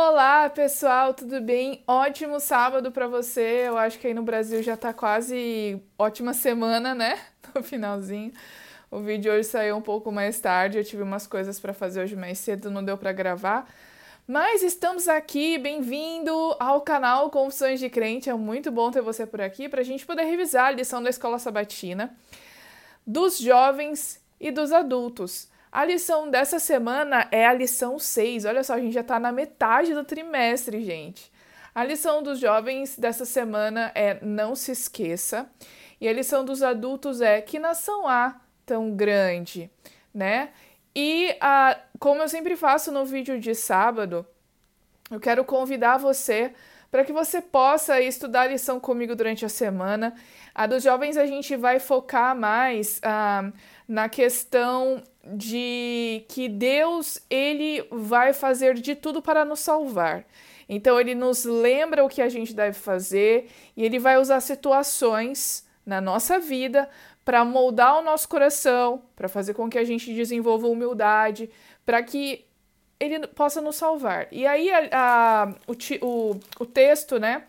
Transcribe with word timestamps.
Olá, 0.00 0.48
pessoal, 0.48 1.12
tudo 1.12 1.40
bem? 1.40 1.82
Ótimo 1.84 2.38
sábado 2.38 2.92
para 2.92 3.08
você. 3.08 3.64
Eu 3.66 3.76
acho 3.76 3.98
que 3.98 4.06
aí 4.06 4.14
no 4.14 4.22
Brasil 4.22 4.62
já 4.62 4.76
tá 4.76 4.94
quase 4.94 5.82
ótima 5.98 6.32
semana, 6.32 6.94
né? 6.94 7.18
No 7.52 7.64
finalzinho. 7.64 8.32
O 8.92 9.00
vídeo 9.00 9.32
hoje 9.32 9.48
saiu 9.48 9.76
um 9.76 9.82
pouco 9.82 10.12
mais 10.12 10.38
tarde, 10.38 10.78
eu 10.78 10.84
tive 10.84 11.02
umas 11.02 11.26
coisas 11.26 11.58
para 11.58 11.74
fazer 11.74 12.00
hoje 12.00 12.14
mais 12.14 12.38
cedo, 12.38 12.70
não 12.70 12.84
deu 12.84 12.96
para 12.96 13.10
gravar. 13.10 13.68
Mas 14.24 14.62
estamos 14.62 15.08
aqui, 15.08 15.58
bem-vindo 15.58 16.32
ao 16.60 16.80
canal 16.82 17.28
Confissões 17.28 17.80
de 17.80 17.90
Crente. 17.90 18.30
É 18.30 18.34
muito 18.34 18.70
bom 18.70 18.92
ter 18.92 19.02
você 19.02 19.26
por 19.26 19.40
aqui 19.40 19.68
para 19.68 19.80
a 19.80 19.84
gente 19.84 20.06
poder 20.06 20.22
revisar 20.22 20.66
a 20.66 20.70
lição 20.70 21.02
da 21.02 21.10
escola 21.10 21.40
sabatina 21.40 22.16
dos 23.04 23.36
jovens 23.36 24.22
e 24.38 24.52
dos 24.52 24.70
adultos. 24.70 25.48
A 25.70 25.84
lição 25.84 26.30
dessa 26.30 26.58
semana 26.58 27.28
é 27.30 27.46
a 27.46 27.52
lição 27.52 27.98
6. 27.98 28.44
Olha 28.44 28.64
só, 28.64 28.74
a 28.74 28.80
gente 28.80 28.92
já 28.92 29.02
está 29.02 29.20
na 29.20 29.30
metade 29.30 29.94
do 29.94 30.04
trimestre, 30.04 30.82
gente. 30.82 31.30
A 31.74 31.84
lição 31.84 32.22
dos 32.22 32.38
jovens 32.38 32.98
dessa 32.98 33.24
semana 33.24 33.92
é 33.94 34.18
não 34.22 34.54
se 34.54 34.72
esqueça. 34.72 35.48
E 36.00 36.08
a 36.08 36.12
lição 36.12 36.44
dos 36.44 36.62
adultos 36.62 37.20
é 37.20 37.40
que 37.40 37.58
nação 37.58 38.08
há 38.08 38.40
tão 38.64 38.94
grande, 38.94 39.70
né? 40.12 40.50
E 40.94 41.36
a, 41.40 41.78
como 41.98 42.22
eu 42.22 42.28
sempre 42.28 42.56
faço 42.56 42.90
no 42.90 43.04
vídeo 43.04 43.38
de 43.38 43.54
sábado, 43.54 44.26
eu 45.10 45.20
quero 45.20 45.44
convidar 45.44 45.98
você 45.98 46.52
para 46.90 47.04
que 47.04 47.12
você 47.12 47.40
possa 47.40 48.00
estudar 48.00 48.42
a 48.42 48.48
lição 48.48 48.80
comigo 48.80 49.14
durante 49.14 49.44
a 49.44 49.48
semana. 49.48 50.14
A 50.54 50.66
dos 50.66 50.82
jovens 50.82 51.16
a 51.16 51.26
gente 51.26 51.54
vai 51.54 51.78
focar 51.78 52.34
mais 52.34 52.98
ah, 53.02 53.52
na 53.86 54.08
questão 54.08 55.02
de 55.30 56.24
que 56.28 56.48
Deus 56.48 57.20
ele 57.28 57.86
vai 57.90 58.32
fazer 58.32 58.74
de 58.74 58.94
tudo 58.94 59.20
para 59.20 59.44
nos 59.44 59.60
salvar. 59.60 60.24
Então 60.68 61.00
ele 61.00 61.14
nos 61.14 61.44
lembra 61.44 62.04
o 62.04 62.08
que 62.08 62.20
a 62.20 62.28
gente 62.28 62.54
deve 62.54 62.78
fazer 62.78 63.48
e 63.76 63.84
ele 63.84 63.98
vai 63.98 64.18
usar 64.18 64.40
situações 64.40 65.66
na 65.84 66.00
nossa 66.00 66.38
vida 66.38 66.88
para 67.24 67.44
moldar 67.44 67.98
o 67.98 68.02
nosso 68.02 68.28
coração, 68.28 69.02
para 69.14 69.28
fazer 69.28 69.54
com 69.54 69.68
que 69.68 69.78
a 69.78 69.84
gente 69.84 70.12
desenvolva 70.14 70.66
humildade, 70.66 71.50
para 71.84 72.02
que 72.02 72.44
ele 73.00 73.26
possa 73.28 73.60
nos 73.60 73.76
salvar. 73.76 74.28
E 74.32 74.46
aí 74.46 74.70
a, 74.70 74.88
a, 74.92 75.54
o, 75.66 76.06
o, 76.06 76.40
o 76.60 76.66
texto, 76.66 77.18
né, 77.18 77.44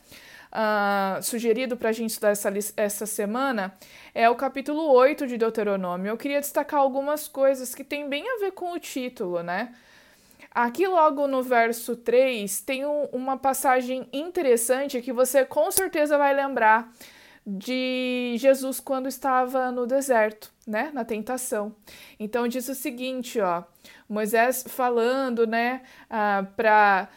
uh, 0.51 1.21
sugerido 1.21 1.77
para 1.77 1.89
a 1.89 1.91
gente 1.91 2.11
estudar 2.11 2.29
essa, 2.29 2.51
essa 2.75 3.05
semana 3.05 3.73
é 4.13 4.29
o 4.29 4.35
capítulo 4.35 4.91
8 4.91 5.27
de 5.27 5.37
Deuteronômio. 5.37 6.09
Eu 6.09 6.17
queria 6.17 6.39
destacar 6.39 6.79
algumas 6.79 7.27
coisas 7.27 7.73
que 7.73 7.83
tem 7.83 8.07
bem 8.07 8.23
a 8.27 8.39
ver 8.39 8.51
com 8.51 8.73
o 8.73 8.79
título, 8.79 9.41
né? 9.43 9.73
Aqui, 10.51 10.87
logo 10.87 11.27
no 11.27 11.43
verso 11.43 11.95
3, 11.95 12.61
tem 12.61 12.85
um, 12.85 13.03
uma 13.13 13.37
passagem 13.37 14.09
interessante 14.11 15.01
que 15.01 15.13
você 15.13 15.45
com 15.45 15.69
certeza 15.71 16.17
vai 16.17 16.33
lembrar 16.33 16.91
de 17.45 18.35
Jesus 18.37 18.79
quando 18.79 19.07
estava 19.07 19.71
no 19.71 19.85
deserto, 19.87 20.51
né, 20.67 20.91
na 20.93 21.05
tentação. 21.05 21.75
Então 22.19 22.47
diz 22.47 22.67
o 22.67 22.75
seguinte, 22.75 23.39
ó, 23.39 23.63
Moisés 24.07 24.63
falando, 24.67 25.47
né, 25.47 25.81
ah, 26.09 26.45
para 26.55 27.07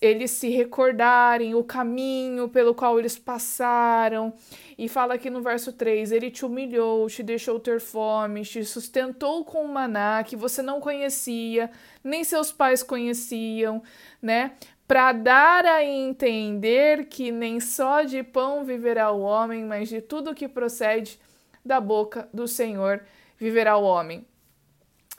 eles 0.00 0.30
se 0.30 0.48
recordarem 0.48 1.54
o 1.54 1.62
caminho 1.62 2.48
pelo 2.48 2.74
qual 2.74 2.98
eles 2.98 3.18
passaram. 3.18 4.32
E 4.78 4.88
fala 4.88 5.14
aqui 5.14 5.30
no 5.30 5.42
verso 5.42 5.72
3: 5.72 6.12
Ele 6.12 6.30
te 6.30 6.44
humilhou, 6.44 7.08
te 7.08 7.22
deixou 7.22 7.60
ter 7.60 7.80
fome, 7.80 8.42
te 8.42 8.64
sustentou 8.64 9.44
com 9.44 9.64
um 9.64 9.72
maná 9.72 10.22
que 10.24 10.36
você 10.36 10.62
não 10.62 10.80
conhecia, 10.80 11.70
nem 12.02 12.24
seus 12.24 12.50
pais 12.52 12.82
conheciam, 12.82 13.82
né? 14.20 14.52
Para 14.86 15.12
dar 15.12 15.64
a 15.64 15.84
entender 15.84 17.06
que 17.06 17.30
nem 17.30 17.60
só 17.60 18.02
de 18.02 18.22
pão 18.22 18.64
viverá 18.64 19.10
o 19.12 19.20
homem, 19.20 19.64
mas 19.64 19.88
de 19.88 20.00
tudo 20.00 20.34
que 20.34 20.48
procede 20.48 21.20
da 21.64 21.80
boca 21.80 22.28
do 22.32 22.48
Senhor 22.48 23.02
viverá 23.38 23.76
o 23.76 23.84
homem. 23.84 24.26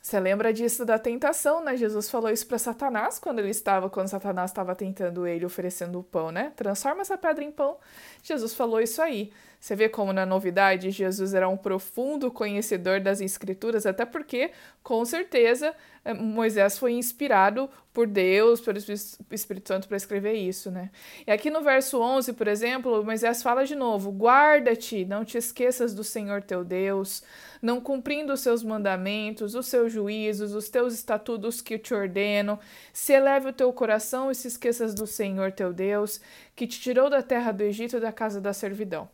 Você 0.02 0.20
lembra 0.20 0.52
disso 0.52 0.84
da 0.84 0.98
tentação, 0.98 1.64
né? 1.64 1.78
Jesus 1.78 2.10
falou 2.10 2.32
isso 2.32 2.48
para 2.48 2.58
Satanás 2.58 3.20
quando 3.20 3.38
ele 3.38 3.50
estava, 3.50 3.88
quando 3.88 4.08
Satanás 4.08 4.50
estava 4.50 4.74
tentando 4.76 5.28
ele, 5.28 5.46
oferecendo 5.46 6.00
o 6.00 6.04
pão, 6.04 6.32
né? 6.32 6.52
Transforma 6.56 7.02
essa 7.02 7.18
pedra 7.18 7.44
em 7.44 7.52
pão. 7.52 7.78
Jesus 8.24 8.56
falou 8.56 8.82
isso 8.82 9.00
aí. 9.00 9.32
Você 9.62 9.76
vê 9.76 9.88
como 9.88 10.12
na 10.12 10.26
novidade 10.26 10.90
Jesus 10.90 11.36
era 11.36 11.48
um 11.48 11.56
profundo 11.56 12.32
conhecedor 12.32 13.00
das 13.00 13.22
escrituras, 13.22 13.86
até 13.86 14.06
porque, 14.06 14.50
com 14.82 15.06
certeza, 15.06 15.76
eh, 16.04 16.16
Moisés 16.16 16.80
foi 16.80 16.94
inspirado 16.94 17.70
por 17.94 18.08
Deus, 18.08 18.60
pelo 18.60 18.80
Espírito 18.80 19.68
Santo 19.68 19.88
para 19.88 19.98
escrever 19.98 20.34
isso, 20.34 20.72
né? 20.72 20.90
E 21.28 21.32
aqui 21.32 21.52
no 21.52 21.62
verso 21.62 22.00
11, 22.02 22.34
por 22.34 22.48
exemplo, 22.48 23.04
Moisés 23.06 23.44
fala 23.44 23.64
de 23.64 23.76
novo: 23.76 24.10
"Guarda-te, 24.10 25.06
não 25.06 25.24
te 25.24 25.38
esqueças 25.38 25.94
do 25.94 26.04
Senhor 26.04 26.42
teu 26.42 26.64
Deus, 26.64 27.22
não 27.62 27.80
cumprindo 27.80 28.34
os 28.34 28.40
seus 28.40 28.64
mandamentos, 28.64 29.54
os 29.54 29.68
seus 29.68 29.94
juízos, 29.94 30.56
os 30.56 30.70
teus 30.70 30.92
estatutos 30.92 31.62
que 31.62 31.78
te 31.78 31.94
ordeno, 31.94 32.60
se 32.92 33.14
eleve 33.14 33.50
o 33.50 33.54
teu 33.54 33.72
coração 33.72 34.32
e 34.32 34.36
se 34.36 34.48
esqueças 34.48 34.96
do 34.96 35.06
Senhor 35.06 35.52
teu 35.52 35.72
Deus, 35.72 36.20
que 36.56 36.66
te 36.66 36.82
tirou 36.82 37.12
da 37.12 37.22
terra 37.22 37.52
do 37.52 37.62
Egito 37.62 38.00
da 38.00 38.12
casa 38.12 38.42
da 38.42 38.54
servidão." 38.54 39.08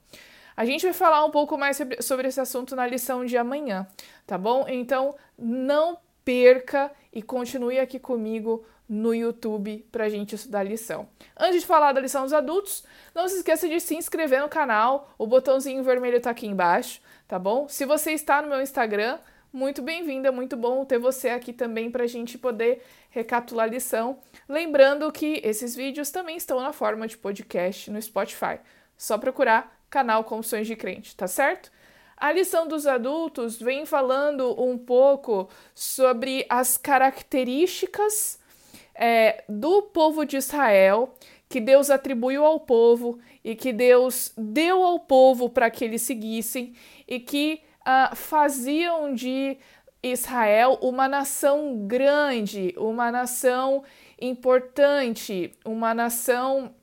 A 0.57 0.65
gente 0.65 0.83
vai 0.83 0.93
falar 0.93 1.23
um 1.23 1.29
pouco 1.29 1.55
mais 1.55 1.79
sobre 2.01 2.27
esse 2.27 2.41
assunto 2.41 2.75
na 2.75 2.87
lição 2.87 3.23
de 3.23 3.37
amanhã, 3.37 3.85
tá 4.25 4.39
bom? 4.39 4.65
Então, 4.67 5.15
não 5.37 5.99
perca 6.25 6.91
e 7.13 7.21
continue 7.21 7.77
aqui 7.79 7.99
comigo 7.99 8.65
no 8.89 9.13
YouTube 9.13 9.85
para 9.91 10.05
a 10.05 10.09
gente 10.09 10.33
estudar 10.33 10.61
a 10.61 10.63
lição. 10.63 11.07
Antes 11.37 11.61
de 11.61 11.67
falar 11.67 11.93
da 11.93 12.01
lição 12.01 12.23
dos 12.23 12.33
adultos, 12.33 12.83
não 13.13 13.27
se 13.27 13.35
esqueça 13.35 13.69
de 13.69 13.79
se 13.79 13.95
inscrever 13.95 14.41
no 14.41 14.49
canal, 14.49 15.13
o 15.15 15.27
botãozinho 15.27 15.83
vermelho 15.83 16.17
está 16.17 16.31
aqui 16.31 16.47
embaixo, 16.47 17.01
tá 17.27 17.37
bom? 17.37 17.67
Se 17.67 17.85
você 17.85 18.13
está 18.13 18.41
no 18.41 18.49
meu 18.49 18.59
Instagram, 18.59 19.19
muito 19.53 19.83
bem-vinda, 19.83 20.31
muito 20.31 20.57
bom 20.57 20.83
ter 20.85 20.97
você 20.97 21.29
aqui 21.29 21.53
também 21.53 21.91
para 21.91 22.05
a 22.05 22.07
gente 22.07 22.35
poder 22.35 22.83
recapitular 23.11 23.67
a 23.67 23.69
lição. 23.69 24.17
Lembrando 24.49 25.11
que 25.11 25.39
esses 25.43 25.75
vídeos 25.75 26.09
também 26.09 26.35
estão 26.35 26.59
na 26.59 26.73
forma 26.73 27.07
de 27.07 27.15
podcast 27.15 27.91
no 27.91 28.01
Spotify. 28.01 28.59
Só 28.97 29.19
procurar 29.19 29.76
canal 29.89 30.23
Confissões 30.23 30.67
de 30.67 30.75
Crente, 30.75 31.15
tá 31.15 31.27
certo? 31.27 31.71
A 32.15 32.31
lição 32.31 32.67
dos 32.67 32.87
adultos 32.87 33.59
vem 33.59 33.85
falando 33.85 34.59
um 34.59 34.77
pouco 34.77 35.47
sobre 35.75 36.45
as 36.49 36.75
características 36.75 38.39
é, 38.95 39.43
do 39.47 39.83
povo 39.83 40.25
de 40.25 40.37
Israel 40.37 41.13
que 41.49 41.61
Deus 41.61 41.89
atribuiu 41.89 42.43
ao 42.45 42.59
povo 42.59 43.19
e 43.43 43.55
que 43.55 43.71
Deus 43.71 44.33
deu 44.37 44.83
ao 44.83 44.99
povo 44.99 45.49
para 45.49 45.69
que 45.69 45.85
eles 45.85 46.01
seguissem 46.01 46.73
e 47.07 47.19
que 47.19 47.61
uh, 47.81 48.15
faziam 48.15 49.13
de 49.13 49.57
Israel 50.03 50.77
uma 50.81 51.07
nação 51.07 51.87
grande, 51.87 52.73
uma 52.77 53.11
nação 53.11 53.83
importante, 54.19 55.53
uma 55.63 55.93
nação 55.93 56.73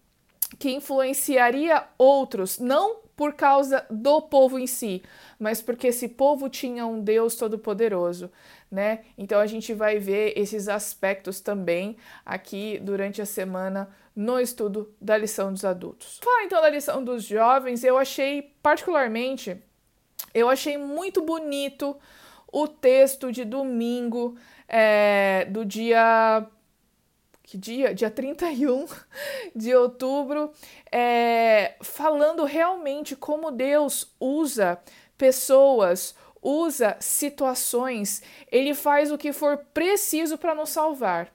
que 0.59 0.71
influenciaria 0.71 1.85
outros, 1.99 2.59
não 2.59 3.05
por 3.17 3.35
causa 3.35 3.87
do 3.91 4.23
povo 4.23 4.59
em 4.59 4.67
si, 4.67 5.03
mas 5.39 5.63
porque 5.63 5.89
esse 5.89 6.09
povo 6.09 6.49
tinha 6.49 6.85
um 6.85 7.01
Deus 7.01 7.37
todo-poderoso, 7.37 8.31
né? 8.71 9.05
Então 9.17 9.41
a 9.41 9.47
gente 9.47 9.73
vai 9.73 9.99
ver 9.99 10.33
esses 10.37 10.69
aspectos 10.69 11.41
também 11.41 11.97
aqui 12.27 12.79
durante 12.83 13.23
a 13.23 13.27
semana 13.27 13.89
no 14.17 14.41
estudo 14.41 14.93
da 15.01 15.17
lição 15.17 15.53
dos 15.53 15.65
adultos. 15.65 16.19
Falar 16.23 16.45
então 16.45 16.61
da 16.61 16.71
lição 16.71 17.05
dos 17.05 17.25
jovens, 17.25 17.85
eu 17.85 17.97
achei 17.97 18.43
particularmente, 18.63 19.57
eu 20.33 20.49
achei 20.49 20.77
muito 20.77 21.23
bonito 21.23 21.97
o 22.53 22.67
texto 22.67 23.31
de 23.33 23.45
domingo 23.45 24.37
é, 24.69 25.47
do 25.51 25.65
dia 25.65 26.47
que 27.45 27.59
dia? 27.59 27.95
Dia 27.95 28.11
31 28.11 28.87
de 29.55 29.75
outubro, 29.75 30.51
é, 30.91 31.75
falando 31.83 32.45
realmente 32.45 33.15
como 33.15 33.53
Deus 33.53 34.13
usa 34.19 34.81
pessoas, 35.17 36.15
usa 36.43 36.97
situações, 36.99 38.23
ele 38.51 38.75
faz 38.75 39.13
o 39.13 39.19
que 39.19 39.33
for 39.33 39.59
preciso 39.73 40.37
para 40.37 40.55
nos 40.55 40.71
salvar, 40.71 41.33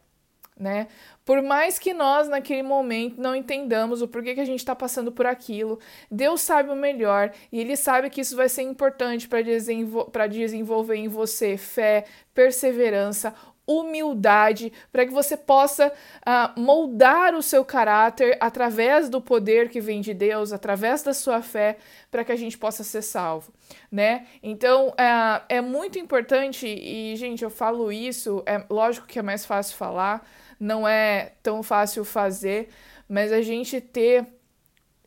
né? 0.57 0.87
Por 1.23 1.43
mais 1.43 1.77
que 1.77 1.93
nós 1.93 2.27
naquele 2.27 2.63
momento 2.63 3.21
não 3.21 3.35
entendamos 3.35 4.01
o 4.01 4.07
porquê 4.07 4.33
que 4.33 4.41
a 4.41 4.45
gente 4.45 4.59
está 4.59 4.75
passando 4.75 5.11
por 5.11 5.27
aquilo, 5.27 5.79
Deus 6.09 6.41
sabe 6.41 6.71
o 6.71 6.75
melhor 6.75 7.31
e 7.51 7.59
Ele 7.59 7.77
sabe 7.77 8.09
que 8.09 8.21
isso 8.21 8.35
vai 8.35 8.49
ser 8.49 8.63
importante 8.63 9.27
para 9.27 9.43
desenvol 9.43 10.11
desenvolver 10.27 10.95
em 10.95 11.07
você 11.07 11.55
fé, 11.55 12.05
perseverança, 12.33 13.33
humildade, 13.69 14.73
para 14.91 15.05
que 15.05 15.13
você 15.13 15.37
possa 15.37 15.87
uh, 15.89 16.59
moldar 16.59 17.35
o 17.35 17.43
seu 17.43 17.63
caráter 17.63 18.35
através 18.41 19.07
do 19.07 19.21
poder 19.21 19.69
que 19.69 19.79
vem 19.79 20.01
de 20.01 20.11
Deus, 20.11 20.51
através 20.51 21.03
da 21.03 21.13
sua 21.13 21.43
fé, 21.43 21.77
para 22.09 22.23
que 22.23 22.31
a 22.31 22.35
gente 22.35 22.57
possa 22.57 22.83
ser 22.83 23.03
salvo, 23.03 23.53
né? 23.91 24.25
Então 24.41 24.87
uh, 24.89 25.43
é 25.47 25.61
muito 25.61 25.99
importante, 25.99 26.65
e 26.67 27.15
gente, 27.15 27.43
eu 27.43 27.51
falo 27.51 27.91
isso, 27.91 28.41
é 28.47 28.63
lógico 28.69 29.05
que 29.05 29.19
é 29.19 29.21
mais 29.21 29.45
fácil 29.45 29.77
falar, 29.77 30.27
não 30.59 30.87
é 30.87 31.33
tão 31.43 31.61
fácil 31.61 32.03
fazer, 32.03 32.69
mas 33.07 33.31
a 33.31 33.41
gente 33.41 33.79
ter, 33.79 34.25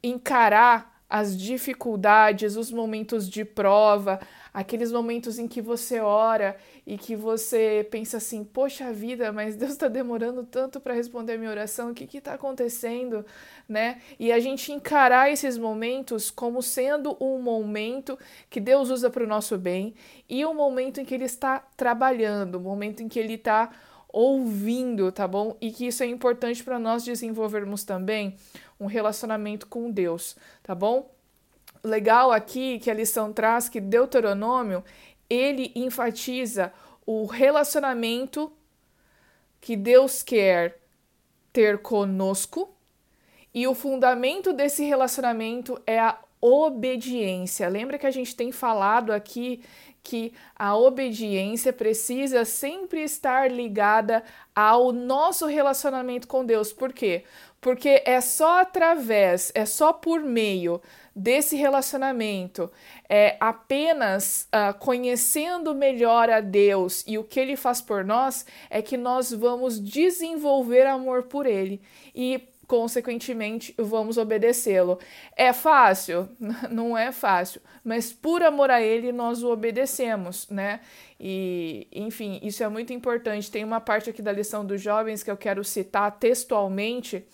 encarar 0.02 0.92
as 1.12 1.36
dificuldades, 1.36 2.56
os 2.56 2.72
momentos 2.72 3.28
de 3.28 3.44
prova, 3.44 4.18
aqueles 4.52 4.92
momentos 4.92 5.38
em 5.38 5.48
que 5.48 5.62
você 5.62 6.00
ora 6.00 6.56
e 6.86 6.98
que 6.98 7.16
você 7.16 7.86
pensa 7.90 8.18
assim: 8.18 8.44
poxa 8.44 8.92
vida, 8.92 9.32
mas 9.32 9.56
Deus 9.56 9.72
está 9.72 9.88
demorando 9.88 10.44
tanto 10.44 10.80
para 10.80 10.94
responder 10.94 11.34
a 11.34 11.38
minha 11.38 11.50
oração, 11.50 11.90
o 11.90 11.94
que 11.94 12.16
está 12.16 12.34
acontecendo? 12.34 13.24
Né? 13.68 14.00
E 14.18 14.32
a 14.32 14.40
gente 14.40 14.72
encarar 14.72 15.30
esses 15.30 15.56
momentos 15.56 16.30
como 16.30 16.62
sendo 16.62 17.16
um 17.20 17.40
momento 17.40 18.18
que 18.50 18.60
Deus 18.60 18.90
usa 18.90 19.08
para 19.08 19.24
o 19.24 19.26
nosso 19.26 19.56
bem 19.56 19.94
e 20.28 20.44
um 20.44 20.54
momento 20.54 21.00
em 21.00 21.04
que 21.04 21.14
Ele 21.14 21.24
está 21.24 21.60
trabalhando, 21.76 22.58
um 22.58 22.62
momento 22.62 23.02
em 23.02 23.08
que 23.08 23.18
Ele 23.18 23.34
está 23.34 23.70
ouvindo, 24.12 25.10
tá 25.10 25.26
bom? 25.26 25.56
E 25.60 25.70
que 25.70 25.86
isso 25.86 26.02
é 26.02 26.06
importante 26.06 26.62
para 26.62 26.78
nós 26.78 27.02
desenvolvermos 27.02 27.82
também 27.82 28.36
um 28.78 28.86
relacionamento 28.86 29.66
com 29.66 29.90
Deus, 29.90 30.36
tá 30.62 30.74
bom? 30.74 31.11
Legal 31.82 32.30
aqui 32.30 32.78
que 32.78 32.90
a 32.90 32.94
lição 32.94 33.32
traz 33.32 33.68
que 33.68 33.80
Deuteronômio 33.80 34.84
ele 35.28 35.72
enfatiza 35.74 36.72
o 37.04 37.26
relacionamento 37.26 38.52
que 39.60 39.76
Deus 39.76 40.22
quer 40.22 40.78
ter 41.52 41.78
conosco 41.78 42.74
e 43.54 43.66
o 43.66 43.74
fundamento 43.74 44.52
desse 44.52 44.84
relacionamento 44.84 45.80
é 45.86 45.98
a 45.98 46.18
obediência. 46.42 47.68
Lembra 47.68 47.98
que 47.98 48.06
a 48.06 48.10
gente 48.10 48.34
tem 48.34 48.50
falado 48.50 49.12
aqui 49.12 49.62
que 50.02 50.32
a 50.56 50.76
obediência 50.76 51.72
precisa 51.72 52.44
sempre 52.44 53.04
estar 53.04 53.48
ligada 53.50 54.24
ao 54.54 54.92
nosso 54.92 55.46
relacionamento 55.46 56.26
com 56.26 56.44
Deus. 56.44 56.72
Por 56.72 56.92
quê? 56.92 57.24
Porque 57.60 58.02
é 58.04 58.20
só 58.20 58.60
através, 58.60 59.52
é 59.54 59.64
só 59.64 59.92
por 59.92 60.20
meio 60.20 60.82
desse 61.14 61.54
relacionamento, 61.54 62.70
é 63.08 63.36
apenas 63.38 64.48
uh, 64.48 64.76
conhecendo 64.78 65.74
melhor 65.74 66.28
a 66.28 66.40
Deus 66.40 67.04
e 67.06 67.18
o 67.18 67.24
que 67.24 67.38
Ele 67.38 67.54
faz 67.54 67.80
por 67.80 68.04
nós, 68.04 68.44
é 68.68 68.82
que 68.82 68.96
nós 68.96 69.30
vamos 69.30 69.78
desenvolver 69.78 70.86
amor 70.86 71.24
por 71.24 71.46
Ele. 71.46 71.80
E 72.14 72.48
consequentemente, 72.72 73.74
vamos 73.76 74.16
obedecê-lo. 74.16 74.98
É 75.36 75.52
fácil? 75.52 76.26
Não 76.70 76.96
é 76.96 77.12
fácil, 77.12 77.60
mas 77.84 78.14
por 78.14 78.42
amor 78.42 78.70
a 78.70 78.80
ele 78.80 79.12
nós 79.12 79.42
o 79.42 79.52
obedecemos, 79.52 80.48
né? 80.48 80.80
E, 81.20 81.86
enfim, 81.92 82.40
isso 82.42 82.64
é 82.64 82.68
muito 82.70 82.90
importante. 82.90 83.50
Tem 83.50 83.62
uma 83.62 83.78
parte 83.78 84.08
aqui 84.08 84.22
da 84.22 84.32
lição 84.32 84.64
dos 84.64 84.80
jovens 84.80 85.22
que 85.22 85.30
eu 85.30 85.36
quero 85.36 85.62
citar 85.62 86.12
textualmente, 86.12 87.26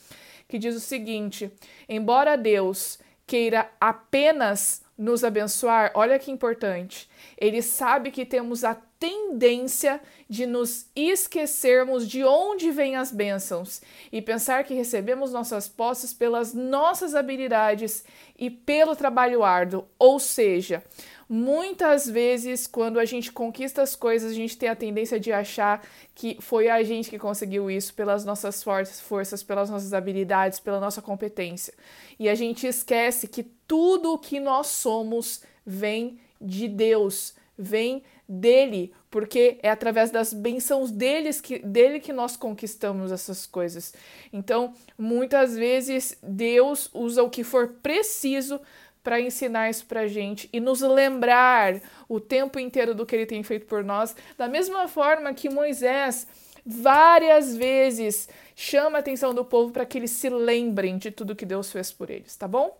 que 0.49 0.59
diz 0.59 0.75
o 0.75 0.81
seguinte: 0.81 1.49
Embora 1.89 2.37
Deus 2.37 2.99
queira 3.25 3.71
apenas 3.81 4.83
nos 4.99 5.23
abençoar, 5.23 5.93
olha 5.95 6.19
que 6.19 6.33
importante. 6.33 7.09
Ele 7.41 7.63
sabe 7.63 8.11
que 8.11 8.27
temos 8.27 8.65
a 8.65 8.77
tendência 8.99 10.01
de 10.29 10.45
nos 10.45 10.87
esquecermos 10.95 12.07
de 12.07 12.25
onde 12.25 12.71
vêm 12.71 12.97
as 12.97 13.13
bênçãos 13.13 13.81
e 14.11 14.21
pensar 14.21 14.65
que 14.65 14.75
recebemos 14.75 15.33
nossas 15.33 15.69
posses 15.69 16.13
pelas 16.13 16.53
nossas 16.53 17.15
habilidades 17.15 18.05
e 18.37 18.51
pelo 18.51 18.97
trabalho 18.97 19.45
árduo. 19.45 19.87
Ou 19.99 20.19
seja, 20.19 20.83
muitas 21.29 22.09
vezes 22.09 22.67
quando 22.67 22.99
a 22.99 23.05
gente 23.05 23.31
conquista 23.31 23.83
as 23.83 23.95
coisas, 23.95 24.33
a 24.33 24.35
gente 24.35 24.59
tem 24.59 24.69
a 24.69 24.77
tendência 24.77 25.21
de 25.21 25.33
achar 25.33 25.87
que 26.15 26.37
foi 26.41 26.69
a 26.69 26.83
gente 26.83 27.09
que 27.09 27.19
conseguiu 27.19 27.71
isso 27.71 27.95
pelas 27.95 28.25
nossas 28.25 28.63
forças, 28.63 29.43
pelas 29.43 29.71
nossas 29.71 29.93
habilidades, 29.93 30.59
pela 30.59 30.81
nossa 30.81 31.01
competência. 31.01 31.73
E 32.19 32.29
a 32.29 32.35
gente 32.35 32.67
esquece 32.67 33.29
que 33.29 33.45
tudo 33.67 34.15
o 34.15 34.19
que 34.19 34.41
nós 34.41 34.67
somos 34.67 35.43
vem 35.65 36.19
de 36.41 36.69
Deus, 36.69 37.35
vem 37.59 38.03
dele, 38.29 38.93
porque 39.11 39.59
é 39.63 39.71
através 39.71 40.11
das 40.11 40.33
bênçãos 40.33 40.91
deles 40.91 41.41
que, 41.41 41.59
dele 41.59 41.99
que 41.99 42.13
nós 42.13 42.37
conquistamos 42.37 43.11
essas 43.11 43.47
coisas. 43.47 43.93
Então, 44.33 44.73
muitas 44.97 45.57
vezes 45.57 46.17
Deus 46.23 46.89
usa 46.95 47.23
o 47.23 47.31
que 47.31 47.43
for 47.43 47.69
preciso 47.83 48.61
para 49.03 49.21
ensinar 49.21 49.71
isso 49.71 49.87
para 49.87 50.07
gente 50.07 50.49
e 50.53 50.61
nos 50.61 50.83
lembrar 50.83 51.81
o 52.09 52.21
tempo 52.21 52.59
inteiro 52.59 52.95
do 52.95 53.07
que 53.07 53.17
ele 53.17 53.27
tem 53.27 53.43
feito 53.43 53.67
por 53.67 53.83
nós, 53.83 54.15
da 54.37 54.47
mesma 54.47 54.87
forma 54.87 55.33
que 55.33 55.49
Moisés 55.49 56.27
várias 56.65 57.57
vezes 57.57 58.29
chama 58.55 58.99
a 58.99 59.01
atenção 59.01 59.33
do 59.33 59.45
povo 59.45 59.73
para 59.73 59.87
que 59.87 59.97
eles 59.97 60.11
se 60.11 60.29
lembrem 60.29 60.99
de 60.99 61.11
tudo 61.11 61.35
que 61.35 61.47
Deus 61.47 61.73
fez 61.73 61.91
por 61.91 62.11
eles, 62.11 62.37
tá 62.37 62.47
bom? 62.47 62.79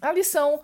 A 0.00 0.12
lição, 0.12 0.60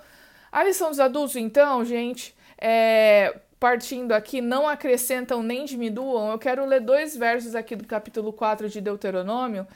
a 0.52 0.62
lição 0.62 0.90
dos 0.90 1.00
adultos, 1.00 1.34
então, 1.34 1.84
gente, 1.84 2.32
é, 2.64 3.40
partindo 3.58 4.12
aqui, 4.12 4.40
não 4.40 4.68
acrescentam 4.68 5.42
nem 5.42 5.64
diminuam. 5.64 6.30
Eu 6.30 6.38
quero 6.38 6.64
ler 6.64 6.80
dois 6.80 7.16
versos 7.16 7.56
aqui 7.56 7.74
do 7.74 7.84
capítulo 7.84 8.32
4 8.32 8.68
de 8.68 8.80
Deuteronômio, 8.80 9.66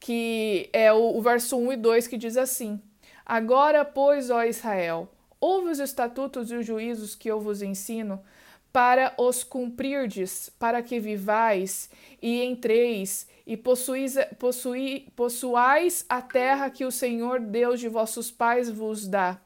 que 0.00 0.68
é 0.72 0.92
o, 0.92 1.16
o 1.16 1.22
verso 1.22 1.56
1 1.56 1.74
e 1.74 1.76
2, 1.76 2.08
que 2.08 2.16
diz 2.16 2.36
assim: 2.36 2.82
Agora, 3.24 3.84
pois, 3.84 4.30
ó 4.30 4.42
Israel, 4.42 5.08
ouve 5.40 5.70
os 5.70 5.78
estatutos 5.78 6.50
e 6.50 6.56
os 6.56 6.66
juízos 6.66 7.14
que 7.14 7.30
eu 7.30 7.38
vos 7.38 7.62
ensino, 7.62 8.20
para 8.72 9.14
os 9.16 9.44
cumprirdes, 9.44 10.50
para 10.58 10.82
que 10.82 10.98
vivais 10.98 11.88
e 12.20 12.42
entreis 12.42 13.28
e 13.46 13.56
possuís, 13.56 14.16
possuí, 14.40 15.06
possuais 15.14 16.04
a 16.08 16.20
terra 16.20 16.68
que 16.68 16.84
o 16.84 16.90
Senhor 16.90 17.38
Deus 17.38 17.78
de 17.78 17.88
vossos 17.88 18.28
pais 18.32 18.68
vos 18.68 19.06
dá. 19.06 19.38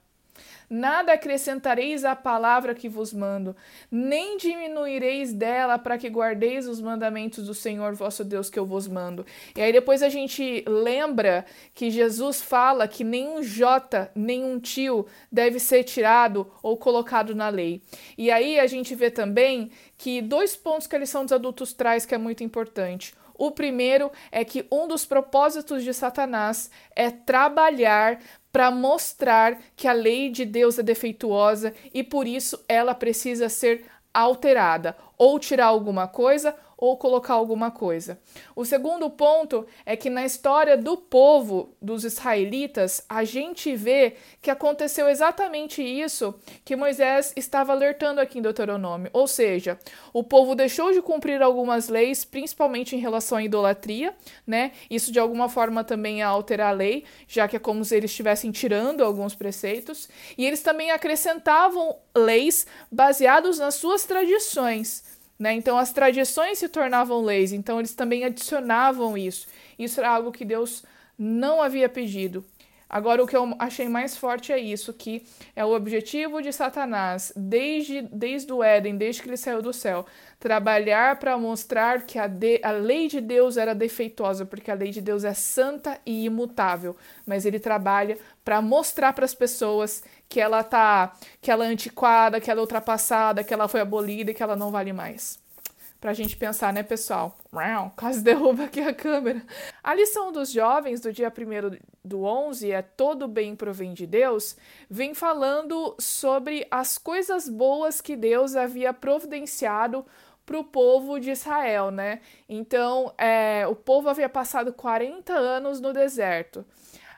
Nada 0.71 1.15
acrescentareis 1.15 2.05
à 2.05 2.15
palavra 2.15 2.75
que 2.75 2.89
vos 2.89 3.13
mando, 3.13 3.57
nem 3.91 4.37
diminuireis 4.37 5.33
dela 5.33 5.79
para 5.79 5.97
que 5.97 6.09
guardeis 6.09 6.69
os 6.69 6.79
mandamentos 6.81 7.47
do 7.47 7.55
Senhor 7.55 7.95
vosso 7.95 8.23
Deus 8.23 8.51
que 8.51 8.59
eu 8.59 8.67
vos 8.67 8.87
mando. 8.87 9.25
E 9.57 9.63
aí 9.63 9.73
depois 9.73 10.03
a 10.03 10.11
gente 10.11 10.63
lembra 10.67 11.47
que 11.75 11.91
Jesus 11.91 12.43
fala 12.43 12.87
que 12.87 13.03
nenhum 13.03 13.43
jota, 13.43 14.11
nenhum 14.15 14.61
tio 14.61 15.07
deve 15.33 15.59
ser 15.59 15.85
tirado 15.85 16.51
ou 16.63 16.77
colocado 16.77 17.35
na 17.35 17.49
lei. 17.49 17.81
E 18.17 18.31
aí 18.31 18.61
a 18.61 18.67
gente 18.67 18.95
vê 18.95 19.11
também 19.11 19.71
que 19.97 20.21
dois 20.21 20.55
pontos 20.55 20.87
que 20.87 20.95
a 20.95 20.99
lição 20.99 21.25
dos 21.25 21.33
adultos 21.33 21.73
traz 21.73 22.05
que 22.05 22.15
é 22.15 22.19
muito 22.19 22.45
importante. 22.45 23.15
O 23.39 23.53
primeiro 23.53 24.11
é 24.33 24.45
que 24.45 24.67
um 24.71 24.89
dos 24.89 25.07
propósitos 25.07 25.85
de 25.85 25.95
Satanás 25.95 26.69
é 26.95 27.09
trabalhar 27.09 28.19
para 28.53 28.71
mostrar 28.71 29.59
que 29.77 29.87
a 29.87 29.93
lei 29.93 30.31
de 30.31 30.45
Deus 30.45 30.79
é 30.79 30.83
defeituosa 30.83 31.75
e 31.93 32.03
por 32.03 32.27
isso 32.27 32.63
ela 32.69 32.95
precisa 32.95 33.49
ser 33.49 33.85
alterada, 34.13 34.97
ou 35.17 35.39
tirar 35.39 35.67
alguma 35.67 36.09
coisa 36.09 36.55
ou 36.79 36.97
colocar 36.97 37.35
alguma 37.35 37.73
coisa. 37.73 38.21
O 38.55 38.65
segundo 38.65 39.11
ponto 39.11 39.67
é 39.85 39.97
que 39.97 40.09
na 40.09 40.25
história 40.25 40.77
do 40.77 40.97
povo 40.97 41.75
dos 41.83 42.05
israelitas, 42.05 43.05
a 43.09 43.25
gente 43.25 43.75
vê 43.75 44.15
que 44.41 44.49
aconteceu 44.49 45.09
exatamente 45.09 45.83
isso 45.83 46.37
que 46.65 46.77
Moisés 46.77 47.33
estava 47.35 47.73
alertando 47.73 48.21
aqui 48.21 48.39
em 48.39 48.43
Deuteronômio, 48.43 49.11
ou 49.13 49.27
seja, 49.27 49.77
o 50.13 50.23
povo 50.23 50.55
deixou 50.55 50.93
de 50.93 51.03
cumprir 51.03 51.43
algumas 51.43 51.89
leis, 51.89 52.25
principalmente 52.25 52.95
em 52.95 53.01
relação 53.01 53.39
à 53.39 53.43
idolatria, 53.43 54.15
né? 54.47 54.71
Isso 54.89 55.11
de 55.11 55.19
alguma 55.19 55.49
forma 55.49 55.83
também 55.83 56.21
é 56.21 56.25
alterar 56.25 56.69
a 56.69 56.77
lei, 56.77 57.05
já 57.27 57.49
que 57.49 57.57
é 57.57 57.59
como 57.59 57.85
se 57.85 57.97
eles 57.97 58.13
estivessem 58.13 58.53
tirando 58.53 59.03
alguns 59.03 59.35
preceitos, 59.35 60.09
e 60.37 60.47
eles 60.47 60.63
também 60.63 60.93
acrescentavam 60.93 61.97
leis 62.17 62.67
baseados 62.93 63.59
nas 63.59 63.75
suas 63.75 64.05
tradições. 64.05 65.08
Né? 65.39 65.53
Então 65.55 65.79
as 65.79 65.93
tradições 65.93 66.59
se 66.59 66.69
tornavam 66.69 67.23
leis, 67.23 67.53
então 67.53 67.79
eles 67.79 67.95
também 67.95 68.25
adicionavam 68.25 69.17
isso. 69.17 69.47
Isso 69.79 70.01
era 70.01 70.11
algo 70.11 70.33
que 70.33 70.45
Deus 70.45 70.83
não 71.17 71.63
havia 71.63 71.89
pedido. 71.89 72.45
Agora, 72.89 73.23
o 73.23 73.27
que 73.27 73.37
eu 73.37 73.55
achei 73.59 73.89
mais 73.89 74.17
forte 74.17 74.51
é 74.51 74.59
isso, 74.59 74.95
que 74.95 75.23
é 75.55 75.65
o 75.65 75.75
objetivo 75.75 76.41
de 76.41 76.53
Satanás, 76.53 77.33
desde, 77.37 78.03
desde 78.03 78.51
o 78.53 78.63
Éden, 78.63 78.97
desde 78.97 79.23
que 79.23 79.29
ele 79.29 79.37
saiu 79.37 79.61
do 79.61 79.73
céu, 79.73 80.07
trabalhar 80.41 81.19
para 81.19 81.37
mostrar 81.37 82.07
que 82.07 82.19
a, 82.19 82.27
de, 82.27 82.61
a 82.63 82.71
lei 82.71 83.09
de 83.09 83.21
Deus 83.21 83.57
era 83.59 83.75
defeituosa, 83.75 84.47
porque 84.47 84.71
a 84.71 84.75
lei 84.75 84.91
de 84.91 85.03
Deus 85.03 85.25
é 85.25 85.35
santa 85.35 86.01
e 86.07 86.25
imutável, 86.25 86.97
mas 87.27 87.45
ele 87.45 87.61
trabalha 87.61 88.19
para 88.43 88.63
mostrar 88.63 89.13
para 89.13 89.27
as 89.27 89.35
pessoas 89.35 90.03
que 90.29 90.41
ela 90.41 90.65
tá, 90.65 91.15
que 91.43 91.51
ela 91.51 91.67
é 91.67 91.69
antiquada, 91.69 92.41
que 92.41 92.51
ela 92.51 92.61
é 92.61 92.63
ultrapassada, 92.63 93.45
que 93.45 93.53
ela 93.53 93.69
foi 93.69 93.81
abolida 93.81 94.31
e 94.31 94.35
que 94.35 94.43
ela 94.43 94.57
não 94.57 94.71
vale 94.71 94.93
mais. 94.93 95.39
Para 96.01 96.13
a 96.13 96.15
gente 96.15 96.37
pensar, 96.37 96.73
né, 96.73 96.83
pessoal? 96.83 97.37
Quase 97.97 98.23
derruba 98.23 98.65
aqui 98.65 98.81
a 98.81 98.95
câmera. 98.95 99.43
A 99.83 99.95
lição 99.95 100.31
dos 100.31 100.51
jovens 100.51 101.01
do 101.01 101.13
dia 101.13 101.33
1 101.33 101.79
do 102.05 102.25
11 102.25 102.71
é 102.71 102.83
Todo 102.83 103.27
bem 103.27 103.57
provém 103.57 103.93
de 103.93 104.07
Deus, 104.07 104.57
vem 104.89 105.15
falando 105.15 105.97
sobre 105.99 106.67
as 106.71 106.99
coisas 106.99 107.49
boas 107.49 108.01
que 108.01 108.17
Deus 108.17 108.55
havia 108.55 108.93
providenciado 108.93 110.05
para 110.47 110.59
o 110.59 110.65
povo 110.65 111.21
de 111.21 111.31
Israel, 111.31 111.91
né? 111.91 112.21
Então, 112.49 113.13
é, 113.19 113.67
o 113.67 113.75
povo 113.75 114.09
havia 114.09 114.31
passado 114.31 114.73
40 114.73 115.35
anos 115.35 115.79
no 115.79 115.93
deserto. 115.93 116.65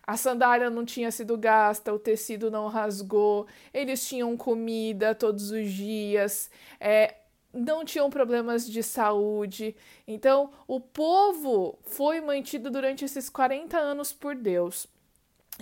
A 0.04 0.16
sandália 0.16 0.68
não 0.68 0.84
tinha 0.84 1.12
sido 1.12 1.38
gasta, 1.38 1.94
o 1.94 1.98
tecido 1.98 2.50
não 2.50 2.66
rasgou, 2.66 3.46
eles 3.72 4.04
tinham 4.08 4.36
comida 4.36 5.14
todos 5.14 5.52
os 5.52 5.70
dias, 5.70 6.50
é, 6.80 7.14
não 7.52 7.84
tinham 7.84 8.08
problemas 8.10 8.68
de 8.68 8.82
saúde. 8.82 9.74
Então, 10.06 10.50
o 10.66 10.80
povo 10.80 11.78
foi 11.82 12.20
mantido 12.20 12.70
durante 12.70 13.04
esses 13.04 13.28
40 13.28 13.76
anos 13.76 14.12
por 14.12 14.34
Deus. 14.34 14.86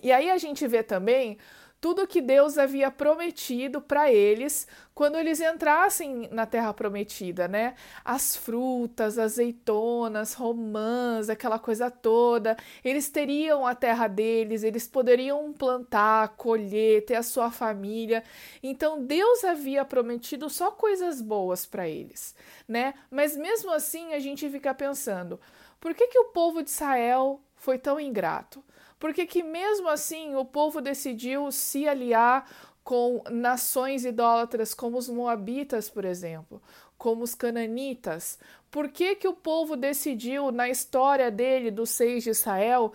E 0.02 0.12
aí 0.12 0.30
a 0.30 0.38
gente 0.38 0.66
vê 0.66 0.83
também 0.83 1.38
tudo 1.80 2.06
que 2.06 2.20
Deus 2.20 2.58
havia 2.58 2.90
prometido 2.90 3.80
para 3.80 4.11
eles 4.11 4.66
quando 4.94 5.16
eles 5.16 5.40
entrassem 5.40 6.28
na 6.32 6.44
terra 6.44 6.75
prometida, 6.75 7.47
né? 7.47 7.75
As 8.04 8.35
frutas, 8.35 9.16
azeitonas, 9.16 10.35
romãs, 10.35 11.30
aquela 11.30 11.58
coisa 11.58 11.88
toda. 11.88 12.56
Eles 12.85 13.08
teriam 13.08 13.64
a 13.64 13.76
terra 13.76 14.08
deles, 14.08 14.64
eles 14.64 14.88
poderiam 14.88 15.52
plantar, 15.52 16.30
colher, 16.37 17.04
ter 17.04 17.14
a 17.14 17.23
sua 17.23 17.50
família. 17.50 18.25
Então 18.61 19.04
Deus 19.04 19.44
havia 19.44 19.85
prometido 19.85 20.50
só 20.50 20.73
coisas 20.73 21.23
boas 21.23 21.64
para 21.64 21.88
eles, 21.88 22.35
né? 22.66 22.94
Mas 23.08 23.37
mesmo 23.37 23.70
assim 23.70 24.14
a 24.14 24.18
gente 24.18 24.50
fica 24.50 24.75
pensando, 24.75 25.38
por 25.78 25.94
que 25.94 26.08
que 26.08 26.18
o 26.18 26.32
povo 26.32 26.61
de 26.61 26.70
Israel 26.70 27.40
foi 27.54 27.78
tão 27.78 28.00
ingrato? 28.00 28.64
Porque 28.99 29.26
que 29.26 29.43
mesmo 29.43 29.88
assim 29.88 30.35
o 30.35 30.45
povo 30.45 30.81
decidiu 30.81 31.50
se 31.52 31.87
aliar 31.87 32.49
com 32.83 33.23
nações 33.31 34.05
idólatras 34.05 34.73
como 34.73 34.97
os 34.97 35.09
moabitas, 35.09 35.90
por 35.90 36.05
exemplo, 36.05 36.62
como 36.97 37.23
os 37.23 37.35
cananitas. 37.35 38.38
Por 38.71 38.88
que, 38.88 39.14
que 39.14 39.28
o 39.28 39.35
povo 39.35 39.76
decidiu, 39.76 40.50
na 40.50 40.69
história 40.69 41.31
dele, 41.31 41.71
dos 41.71 41.90
seis 41.90 42.25
de 42.25 42.31
Israel, 42.31 42.93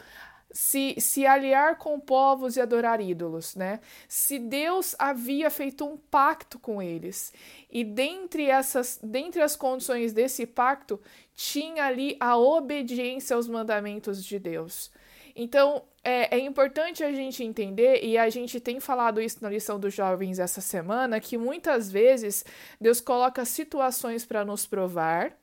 se, 0.53 0.95
se 1.00 1.25
aliar 1.25 1.77
com 1.77 2.00
povos 2.00 2.55
e 2.55 2.62
adorar 2.62 3.01
ídolos, 3.01 3.55
né? 3.55 3.79
Se 4.07 4.38
Deus 4.38 4.95
havia 5.00 5.50
feito 5.50 5.83
um 5.83 5.98
pacto 5.98 6.60
com 6.60 6.81
eles 6.81 7.33
e 7.72 7.83
dentre 7.83 8.45
essas, 8.45 9.00
dentre 9.01 9.41
as 9.41 9.55
condições 9.55 10.13
desse 10.13 10.45
pacto 10.45 11.01
tinha 11.36 11.86
ali 11.86 12.15
a 12.19 12.38
obediência 12.38 13.36
aos 13.36 13.48
mandamentos 13.48 14.24
de 14.24 14.38
Deus. 14.38 14.91
Então, 15.36 15.83
é, 16.03 16.36
é, 16.36 16.39
importante 16.39 17.03
a 17.03 17.12
gente 17.12 17.43
entender, 17.43 18.03
e 18.03 18.17
a 18.17 18.29
gente 18.29 18.60
tem 18.60 18.79
falado 18.79 19.22
isso 19.22 19.38
na 19.41 19.50
lição 19.50 19.79
dos 19.79 19.93
jovens 19.93 20.38
essa 20.38 20.60
semana, 20.60 21.19
que 21.19 21.38
muitas 21.38 21.89
vezes 21.89 22.43
Deus 22.79 23.00
coloca 23.00 23.45
situações 23.45 24.25
para 24.25 24.43
nos 24.43 24.65
provar, 24.65 25.38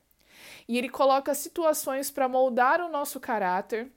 e 0.67 0.77
Ele 0.77 0.89
coloca 0.89 1.33
situações 1.33 2.11
para 2.11 2.29
moldar 2.29 2.79
o 2.79 2.89
nosso 2.89 3.19
caráter 3.19 3.91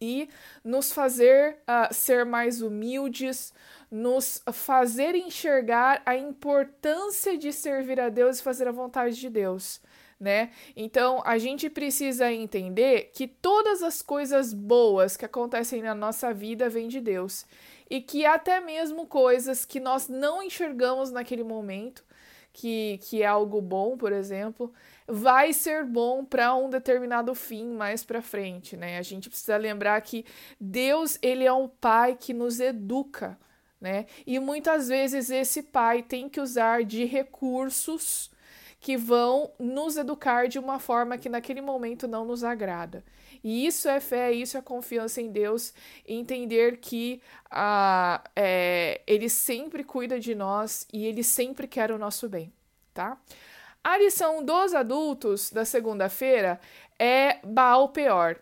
e 0.00 0.28
nos 0.64 0.92
fazer 0.92 1.58
uh, 1.62 1.92
ser 1.92 2.24
mais 2.24 2.62
humildes, 2.62 3.52
nos 3.90 4.42
fazer 4.52 5.14
enxergar 5.14 6.00
a 6.06 6.16
importância 6.16 7.36
de 7.36 7.52
servir 7.52 8.00
a 8.00 8.08
Deus 8.08 8.38
e 8.38 8.42
fazer 8.42 8.68
a 8.68 8.72
vontade 8.72 9.16
de 9.16 9.28
Deus 9.28 9.80
né? 10.22 10.50
Então 10.76 11.20
a 11.26 11.36
gente 11.36 11.68
precisa 11.68 12.32
entender 12.32 13.10
que 13.12 13.26
todas 13.26 13.82
as 13.82 14.00
coisas 14.00 14.54
boas 14.54 15.16
que 15.16 15.24
acontecem 15.24 15.82
na 15.82 15.96
nossa 15.96 16.32
vida 16.32 16.68
vêm 16.68 16.86
de 16.86 17.00
Deus 17.00 17.44
e 17.90 18.00
que 18.00 18.24
até 18.24 18.60
mesmo 18.60 19.04
coisas 19.04 19.64
que 19.64 19.80
nós 19.80 20.08
não 20.08 20.40
enxergamos 20.40 21.10
naquele 21.10 21.42
momento, 21.42 22.04
que, 22.52 23.00
que 23.02 23.22
é 23.22 23.26
algo 23.26 23.60
bom, 23.60 23.96
por 23.96 24.12
exemplo, 24.12 24.72
vai 25.08 25.52
ser 25.52 25.84
bom 25.84 26.24
para 26.24 26.54
um 26.54 26.70
determinado 26.70 27.34
fim 27.34 27.66
mais 27.74 28.04
para 28.04 28.22
frente, 28.22 28.76
né? 28.76 28.98
A 28.98 29.02
gente 29.02 29.28
precisa 29.28 29.56
lembrar 29.56 30.00
que 30.02 30.24
Deus, 30.60 31.18
ele 31.20 31.44
é 31.44 31.52
um 31.52 31.66
pai 31.66 32.16
que 32.18 32.32
nos 32.32 32.60
educa, 32.60 33.36
né? 33.80 34.06
E 34.24 34.38
muitas 34.38 34.86
vezes 34.86 35.30
esse 35.30 35.64
pai 35.64 36.00
tem 36.00 36.28
que 36.28 36.40
usar 36.40 36.84
de 36.84 37.04
recursos 37.06 38.30
que 38.82 38.96
vão 38.96 39.52
nos 39.60 39.96
educar 39.96 40.48
de 40.48 40.58
uma 40.58 40.80
forma 40.80 41.16
que 41.16 41.28
naquele 41.28 41.60
momento 41.60 42.08
não 42.08 42.24
nos 42.24 42.42
agrada. 42.42 43.04
E 43.42 43.64
isso 43.64 43.88
é 43.88 44.00
fé, 44.00 44.32
isso 44.32 44.58
é 44.58 44.60
confiança 44.60 45.20
em 45.20 45.30
Deus, 45.30 45.72
entender 46.06 46.78
que 46.78 47.22
ah, 47.48 48.20
é, 48.34 49.00
Ele 49.06 49.28
sempre 49.28 49.84
cuida 49.84 50.18
de 50.18 50.34
nós 50.34 50.84
e 50.92 51.06
Ele 51.06 51.22
sempre 51.22 51.68
quer 51.68 51.92
o 51.92 51.98
nosso 51.98 52.28
bem, 52.28 52.52
tá? 52.92 53.16
A 53.84 53.96
lição 53.96 54.44
dos 54.44 54.74
adultos 54.74 55.50
da 55.50 55.64
segunda-feira 55.64 56.60
é 56.98 57.38
Baal 57.44 57.88
Peor. 57.90 58.36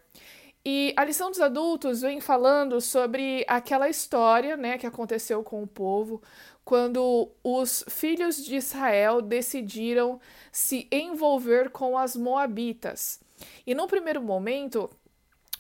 E 0.65 0.93
a 0.97 1.05
lição 1.05 1.31
dos 1.31 1.41
adultos 1.41 2.03
vem 2.03 2.21
falando 2.21 2.81
sobre 2.81 3.45
aquela 3.49 3.89
história 3.89 4.57
né, 4.59 4.77
que 4.77 4.87
aconteceu 4.87 5.43
com 5.43 5.63
o 5.63 5.67
povo, 5.67 6.23
quando 6.65 7.31
os 7.43 7.85
filhos 7.89 8.45
de 8.45 8.57
Israel 8.57 9.21
decidiram 9.21 10.21
se 10.53 10.87
envolver 10.91 11.71
com 11.71 11.97
as 11.97 12.15
Moabitas. 12.15 13.21
E 13.67 13.75
no 13.75 13.87
primeiro 13.87 14.23
momento, 14.23 14.91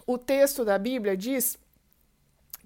o 0.07 0.19
texto 0.19 0.64
da 0.64 0.78
Bíblia 0.78 1.16
diz 1.16 1.59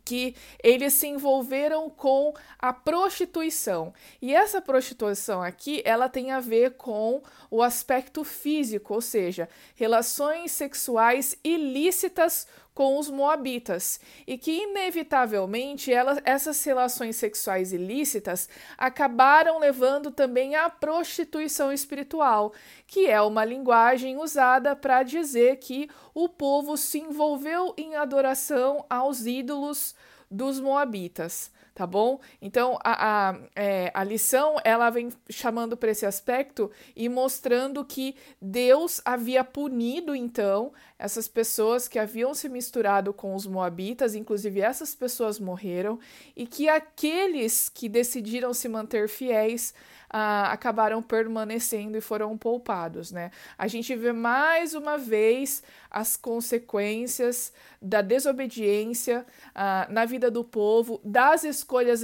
que 0.05 0.37
eles 0.63 0.93
se 0.93 1.07
envolveram 1.07 1.89
com 1.89 2.35
a 2.59 2.73
prostituição. 2.73 3.95
E 4.21 4.35
essa 4.35 4.61
prostituição 4.61 5.43
aqui, 5.43 5.81
ela 5.85 6.09
tem 6.09 6.31
a 6.31 6.41
ver 6.41 6.73
com 6.77 7.23
o 7.51 7.63
aspecto 7.63 8.23
físico, 8.23 8.93
ou 8.95 9.01
seja, 9.01 9.49
relações 9.75 10.53
sexuais 10.53 11.37
ilícitas 11.43 12.47
com 12.75 12.99
os 12.99 13.09
moabitas, 13.09 14.01
e 14.27 14.37
que 14.37 14.65
inevitavelmente 14.65 15.93
essas 16.25 16.63
relações 16.65 17.17
sexuais 17.17 17.73
ilícitas 17.73 18.49
acabaram 18.77 19.61
levando 19.61 20.11
também 20.11 20.57
à 20.57 20.69
prostituição 20.69 21.73
espiritual, 21.73 22.53
que 22.87 23.07
é 23.07 23.23
uma 23.23 23.45
linguagem 23.45 24.19
usada 24.19 24.75
para 24.75 25.05
dizer 25.05 25.57
que 25.59 25.89
o 26.13 26.29
povo 26.29 26.77
se 26.77 26.99
envolveu 26.99 27.73
em 27.79 27.95
adoração 27.95 28.85
aos 28.91 29.25
ídolos 29.25 29.95
dos 30.29 30.59
moabitas 30.59 31.53
tá 31.75 31.87
bom? 31.87 32.21
Então 32.41 32.79
a, 32.85 33.31
a, 33.31 33.39
é, 33.57 33.91
a 33.93 34.05
lição 34.05 34.57
ela 34.63 34.89
vem 34.91 35.09
chamando 35.29 35.77
para 35.77 35.91
esse 35.91 36.07
aspecto 36.07 36.71
e 36.95 37.09
mostrando 37.09 37.85
que 37.85 38.15
Deus 38.41 39.01
havia 39.05 39.43
punido 39.43 40.15
então 40.15 40.73
essas 40.99 41.27
pessoas 41.27 41.89
que 41.89 41.99
haviam 41.99 42.33
se 42.33 42.49
misturado 42.49 43.13
com 43.13 43.35
os 43.35 43.47
moabitas, 43.47 44.15
inclusive 44.15 44.61
essas 44.61 44.95
pessoas 44.95 45.41
morreram, 45.41 45.99
e 46.37 46.47
que 46.47 46.69
aqueles 46.69 47.69
que 47.69 47.89
decidiram 47.89 48.55
se 48.55 48.69
manter 48.69 49.09
fiéis 49.09 49.75
ah, 50.17 50.53
acabaram 50.53 51.03
permanecendo 51.03 51.99
e 51.99 52.01
foram 52.01 52.39
poupados, 52.39 53.11
né? 53.11 53.33
A 53.59 53.67
gente 53.67 53.97
vê 53.97 54.13
mais 54.13 54.73
uma 54.73 54.97
vez 54.97 55.61
as 55.91 56.17
consequências 56.17 57.53
da 57.83 58.01
desobediência 58.01 59.27
ah, 59.53 59.89
na 59.91 60.05
vida 60.05 60.31
do 60.31 60.45
povo, 60.45 61.01
das 61.05 61.43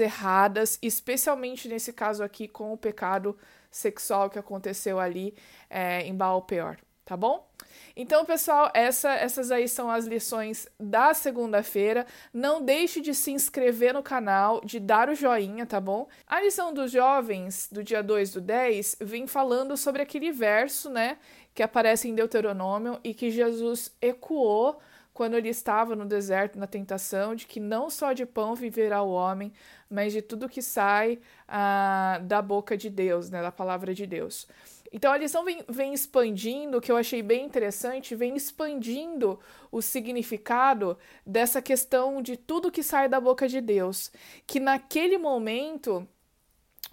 erradas, 0.00 0.78
especialmente 0.82 1.68
nesse 1.68 1.92
caso 1.92 2.22
aqui 2.22 2.48
com 2.48 2.72
o 2.72 2.76
pecado 2.76 3.36
sexual 3.70 4.28
que 4.28 4.38
aconteceu 4.38 4.98
ali 4.98 5.34
é, 5.68 6.02
em 6.02 6.14
Baal 6.14 6.42
Peor, 6.42 6.76
tá 7.04 7.16
bom? 7.16 7.48
Então, 7.96 8.24
pessoal, 8.24 8.70
essa, 8.72 9.10
essas 9.12 9.50
aí 9.50 9.68
são 9.68 9.90
as 9.90 10.06
lições 10.06 10.66
da 10.78 11.12
segunda-feira. 11.12 12.06
Não 12.32 12.62
deixe 12.62 13.00
de 13.00 13.14
se 13.14 13.30
inscrever 13.30 13.92
no 13.92 14.02
canal, 14.02 14.60
de 14.64 14.78
dar 14.78 15.08
o 15.08 15.14
joinha, 15.14 15.66
tá 15.66 15.80
bom? 15.80 16.08
A 16.26 16.40
lição 16.40 16.72
dos 16.72 16.90
jovens, 16.90 17.68
do 17.70 17.82
dia 17.82 18.02
2 18.02 18.32
do 18.32 18.40
10, 18.40 18.96
vem 19.00 19.26
falando 19.26 19.76
sobre 19.76 20.02
aquele 20.02 20.32
verso, 20.32 20.88
né, 20.88 21.18
que 21.54 21.62
aparece 21.62 22.08
em 22.08 22.14
Deuteronômio 22.14 22.98
e 23.02 23.12
que 23.12 23.30
Jesus 23.30 23.94
ecoou 24.00 24.80
quando 25.20 25.34
ele 25.34 25.50
estava 25.50 25.94
no 25.94 26.06
deserto 26.06 26.58
na 26.58 26.66
tentação 26.66 27.34
de 27.34 27.46
que 27.46 27.60
não 27.60 27.90
só 27.90 28.14
de 28.14 28.24
pão 28.24 28.54
viverá 28.54 29.02
o 29.02 29.10
homem, 29.10 29.52
mas 29.90 30.14
de 30.14 30.22
tudo 30.22 30.48
que 30.48 30.62
sai 30.62 31.18
ah, 31.46 32.18
da 32.22 32.40
boca 32.40 32.74
de 32.74 32.88
Deus, 32.88 33.28
né, 33.28 33.42
da 33.42 33.52
palavra 33.52 33.92
de 33.92 34.06
Deus. 34.06 34.48
Então 34.90 35.12
a 35.12 35.18
lição 35.18 35.44
vem, 35.44 35.62
vem 35.68 35.92
expandindo, 35.92 36.80
que 36.80 36.90
eu 36.90 36.96
achei 36.96 37.22
bem 37.22 37.44
interessante, 37.44 38.16
vem 38.16 38.34
expandindo 38.34 39.38
o 39.70 39.82
significado 39.82 40.96
dessa 41.26 41.60
questão 41.60 42.22
de 42.22 42.38
tudo 42.38 42.72
que 42.72 42.82
sai 42.82 43.06
da 43.06 43.20
boca 43.20 43.46
de 43.46 43.60
Deus. 43.60 44.10
Que 44.46 44.58
naquele 44.58 45.18
momento, 45.18 46.08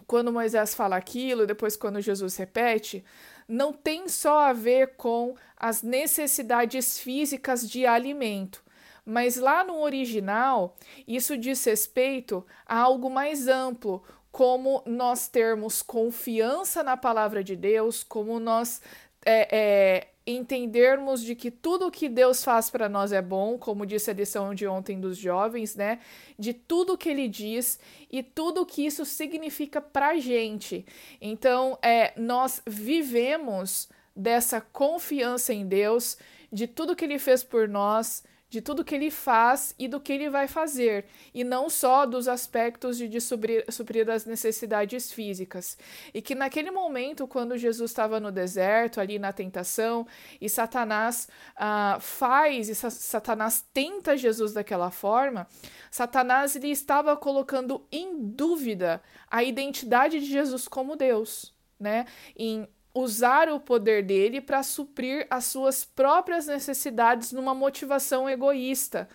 quando 0.05 0.33
Moisés 0.33 0.75
fala 0.75 0.97
aquilo, 0.97 1.47
depois 1.47 1.77
quando 1.77 2.01
Jesus 2.01 2.35
repete, 2.35 3.05
não 3.47 3.71
tem 3.71 4.09
só 4.09 4.39
a 4.39 4.53
ver 4.53 4.95
com 4.95 5.35
as 5.55 5.81
necessidades 5.81 6.99
físicas 6.99 7.67
de 7.67 7.85
alimento, 7.85 8.63
mas 9.05 9.37
lá 9.37 9.63
no 9.63 9.79
original 9.79 10.75
isso 11.07 11.37
diz 11.37 11.63
respeito 11.63 12.45
a 12.65 12.77
algo 12.77 13.09
mais 13.09 13.47
amplo, 13.47 14.03
como 14.31 14.83
nós 14.85 15.27
termos 15.27 15.81
confiança 15.81 16.83
na 16.83 16.97
palavra 16.97 17.43
de 17.43 17.55
Deus, 17.55 18.03
como 18.03 18.39
nós 18.39 18.81
é, 19.25 19.47
é, 19.51 20.07
entendermos 20.27 21.23
de 21.23 21.33
que 21.33 21.49
tudo 21.49 21.89
que 21.89 22.09
Deus 22.09 22.43
faz 22.43 22.69
para 22.69 22.89
nós 22.89 23.13
é 23.13 23.21
bom, 23.21 23.57
como 23.57 23.85
disse 23.85 24.11
a 24.11 24.13
lição 24.13 24.53
de 24.53 24.67
ontem 24.67 24.99
dos 24.99 25.17
jovens, 25.17 25.75
né? 25.75 25.99
De 26.37 26.53
tudo 26.53 26.97
que 26.97 27.07
Ele 27.07 27.29
diz 27.29 27.79
e 28.11 28.21
tudo 28.21 28.65
que 28.65 28.85
isso 28.85 29.05
significa 29.05 29.79
para 29.79 30.17
gente. 30.17 30.85
Então, 31.21 31.79
é, 31.81 32.13
nós 32.17 32.61
vivemos 32.67 33.87
dessa 34.13 34.59
confiança 34.59 35.53
em 35.53 35.65
Deus, 35.65 36.17
de 36.51 36.67
tudo 36.67 36.95
que 36.95 37.05
Ele 37.05 37.19
fez 37.19 37.43
por 37.43 37.67
nós, 37.67 38.23
de 38.49 38.61
tudo 38.61 38.83
que 38.83 38.95
ele 38.95 39.11
faz 39.11 39.75
e 39.77 39.87
do 39.87 39.99
que 39.99 40.13
ele 40.13 40.29
vai 40.29 40.47
fazer, 40.47 41.05
e 41.33 41.43
não 41.43 41.69
só 41.69 42.05
dos 42.05 42.27
aspectos 42.27 42.97
de, 42.97 43.07
de 43.07 43.19
suprir, 43.19 43.65
suprir 43.69 44.09
as 44.09 44.25
necessidades 44.25 45.11
físicas. 45.11 45.77
E 46.13 46.21
que 46.21 46.33
naquele 46.33 46.71
momento, 46.71 47.27
quando 47.27 47.57
Jesus 47.57 47.91
estava 47.91 48.19
no 48.19 48.31
deserto, 48.31 49.01
ali 49.01 49.19
na 49.19 49.33
tentação, 49.33 50.07
e 50.39 50.47
Satanás 50.47 51.27
ah, 51.57 51.97
faz, 51.99 52.69
e 52.69 52.75
Satanás 52.75 53.65
tenta 53.73 54.15
Jesus 54.15 54.53
daquela 54.53 54.91
forma, 54.91 55.45
Satanás 55.91 56.55
ele 56.55 56.69
estava 56.69 57.17
colocando 57.17 57.85
em 57.91 58.17
dúvida 58.29 59.01
a 59.29 59.43
identidade 59.43 60.19
de 60.19 60.25
Jesus 60.25 60.67
como 60.67 60.95
Deus. 60.95 61.55
Né, 61.79 62.07
em 62.35 62.67
usar 62.97 63.49
o 63.49 63.59
poder 63.59 64.03
dele 64.03 64.41
para 64.41 64.63
suprir 64.63 65.27
as 65.29 65.45
suas 65.45 65.85
próprias 65.85 66.47
necessidades 66.47 67.31
numa 67.31 67.53
motivação 67.53 68.29
egoísta, 68.29 69.07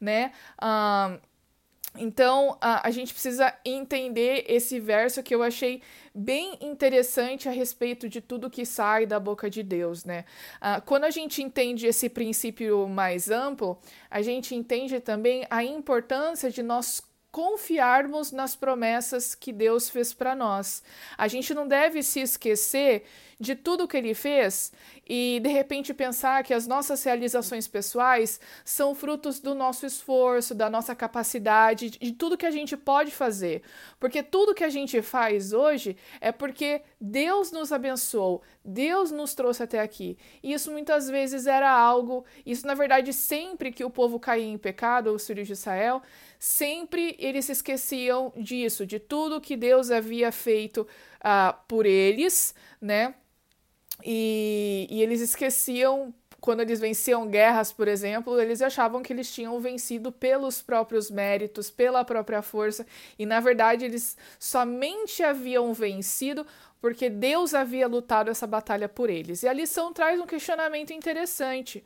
né? 0.00 0.32
Então, 1.96 2.56
a, 2.60 2.86
a 2.86 2.90
gente 2.90 3.12
precisa 3.12 3.52
entender 3.64 4.44
esse 4.46 4.78
verso 4.78 5.22
que 5.22 5.34
eu 5.34 5.42
achei 5.42 5.82
bem 6.14 6.56
interessante 6.60 7.48
a 7.48 7.52
respeito 7.52 8.08
de 8.08 8.20
tudo 8.20 8.50
que 8.50 8.64
sai 8.64 9.06
da 9.06 9.18
boca 9.18 9.48
de 9.48 9.62
Deus, 9.62 10.04
né? 10.04 10.24
Uh, 10.56 10.82
quando 10.82 11.04
a 11.04 11.10
gente 11.10 11.42
entende 11.42 11.86
esse 11.86 12.08
princípio 12.08 12.86
mais 12.88 13.30
amplo, 13.30 13.78
a 14.10 14.22
gente 14.22 14.54
entende 14.54 15.00
também 15.00 15.46
a 15.50 15.64
importância 15.64 16.50
de 16.50 16.62
nós 16.62 17.02
confiarmos 17.30 18.32
nas 18.32 18.56
promessas 18.56 19.34
que 19.34 19.52
Deus 19.52 19.88
fez 19.88 20.12
para 20.14 20.34
nós. 20.34 20.82
A 21.16 21.28
gente 21.28 21.52
não 21.54 21.66
deve 21.66 22.02
se 22.02 22.20
esquecer 22.20 23.04
de 23.40 23.54
tudo 23.54 23.86
que 23.86 23.96
ele 23.96 24.14
fez 24.14 24.72
e 25.08 25.40
de 25.42 25.48
repente 25.48 25.94
pensar 25.94 26.42
que 26.42 26.52
as 26.52 26.66
nossas 26.66 27.02
realizações 27.04 27.68
pessoais 27.68 28.40
são 28.64 28.94
frutos 28.94 29.38
do 29.38 29.54
nosso 29.54 29.86
esforço, 29.86 30.54
da 30.54 30.68
nossa 30.68 30.94
capacidade, 30.94 31.90
de 31.90 32.12
tudo 32.12 32.36
que 32.36 32.44
a 32.44 32.50
gente 32.50 32.76
pode 32.76 33.10
fazer. 33.10 33.62
Porque 34.00 34.22
tudo 34.22 34.54
que 34.54 34.64
a 34.64 34.68
gente 34.68 35.00
faz 35.00 35.52
hoje 35.52 35.96
é 36.20 36.32
porque 36.32 36.82
Deus 37.00 37.52
nos 37.52 37.72
abençoou, 37.72 38.42
Deus 38.64 39.10
nos 39.12 39.34
trouxe 39.34 39.62
até 39.62 39.80
aqui. 39.80 40.18
E 40.42 40.52
isso 40.52 40.72
muitas 40.72 41.08
vezes 41.08 41.46
era 41.46 41.70
algo, 41.70 42.24
isso 42.44 42.66
na 42.66 42.74
verdade 42.74 43.12
sempre 43.12 43.70
que 43.70 43.84
o 43.84 43.90
povo 43.90 44.18
caía 44.18 44.44
em 44.44 44.58
pecado, 44.58 45.12
os 45.12 45.26
filhos 45.26 45.46
de 45.46 45.52
Israel, 45.52 46.02
sempre 46.38 47.16
eles 47.18 47.44
se 47.44 47.52
esqueciam 47.52 48.32
disso, 48.36 48.84
de 48.84 48.98
tudo 48.98 49.40
que 49.40 49.56
Deus 49.56 49.90
havia 49.90 50.30
feito 50.32 50.86
uh, 51.18 51.56
por 51.66 51.86
eles, 51.86 52.54
né? 52.80 53.14
E, 54.04 54.86
e 54.90 55.02
eles 55.02 55.20
esqueciam 55.20 56.14
quando 56.40 56.60
eles 56.60 56.78
venciam 56.78 57.26
guerras, 57.26 57.72
por 57.72 57.88
exemplo, 57.88 58.40
eles 58.40 58.62
achavam 58.62 59.02
que 59.02 59.12
eles 59.12 59.32
tinham 59.32 59.58
vencido 59.60 60.12
pelos 60.12 60.62
próprios 60.62 61.10
méritos, 61.10 61.68
pela 61.68 62.04
própria 62.04 62.42
força, 62.42 62.86
e 63.18 63.26
na 63.26 63.40
verdade 63.40 63.84
eles 63.84 64.16
somente 64.38 65.22
haviam 65.22 65.72
vencido 65.74 66.46
porque 66.80 67.10
Deus 67.10 67.54
havia 67.54 67.88
lutado 67.88 68.30
essa 68.30 68.46
batalha 68.46 68.88
por 68.88 69.10
eles. 69.10 69.42
E 69.42 69.48
a 69.48 69.52
lição 69.52 69.92
traz 69.92 70.20
um 70.20 70.26
questionamento 70.26 70.92
interessante. 70.92 71.84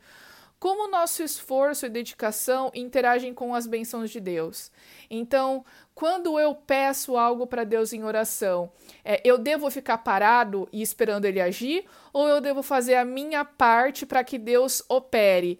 Como 0.59 0.89
nosso 0.89 1.23
esforço 1.23 1.85
e 1.85 1.89
dedicação 1.89 2.71
interagem 2.73 3.33
com 3.33 3.53
as 3.53 3.67
bênçãos 3.67 4.09
de 4.09 4.21
Deus? 4.21 4.71
Então, 5.09 5.65
quando 5.95 6.39
eu 6.39 6.55
peço 6.55 7.17
algo 7.17 7.45
para 7.45 7.63
Deus 7.63 7.93
em 7.93 8.03
oração, 8.03 8.71
é, 9.03 9.21
eu 9.23 9.37
devo 9.37 9.69
ficar 9.69 9.99
parado 9.99 10.67
e 10.71 10.81
esperando 10.81 11.25
Ele 11.25 11.39
agir? 11.39 11.85
Ou 12.11 12.27
eu 12.27 12.41
devo 12.41 12.63
fazer 12.63 12.95
a 12.95 13.05
minha 13.05 13.45
parte 13.45 14.05
para 14.05 14.23
que 14.23 14.37
Deus 14.37 14.83
opere? 14.89 15.59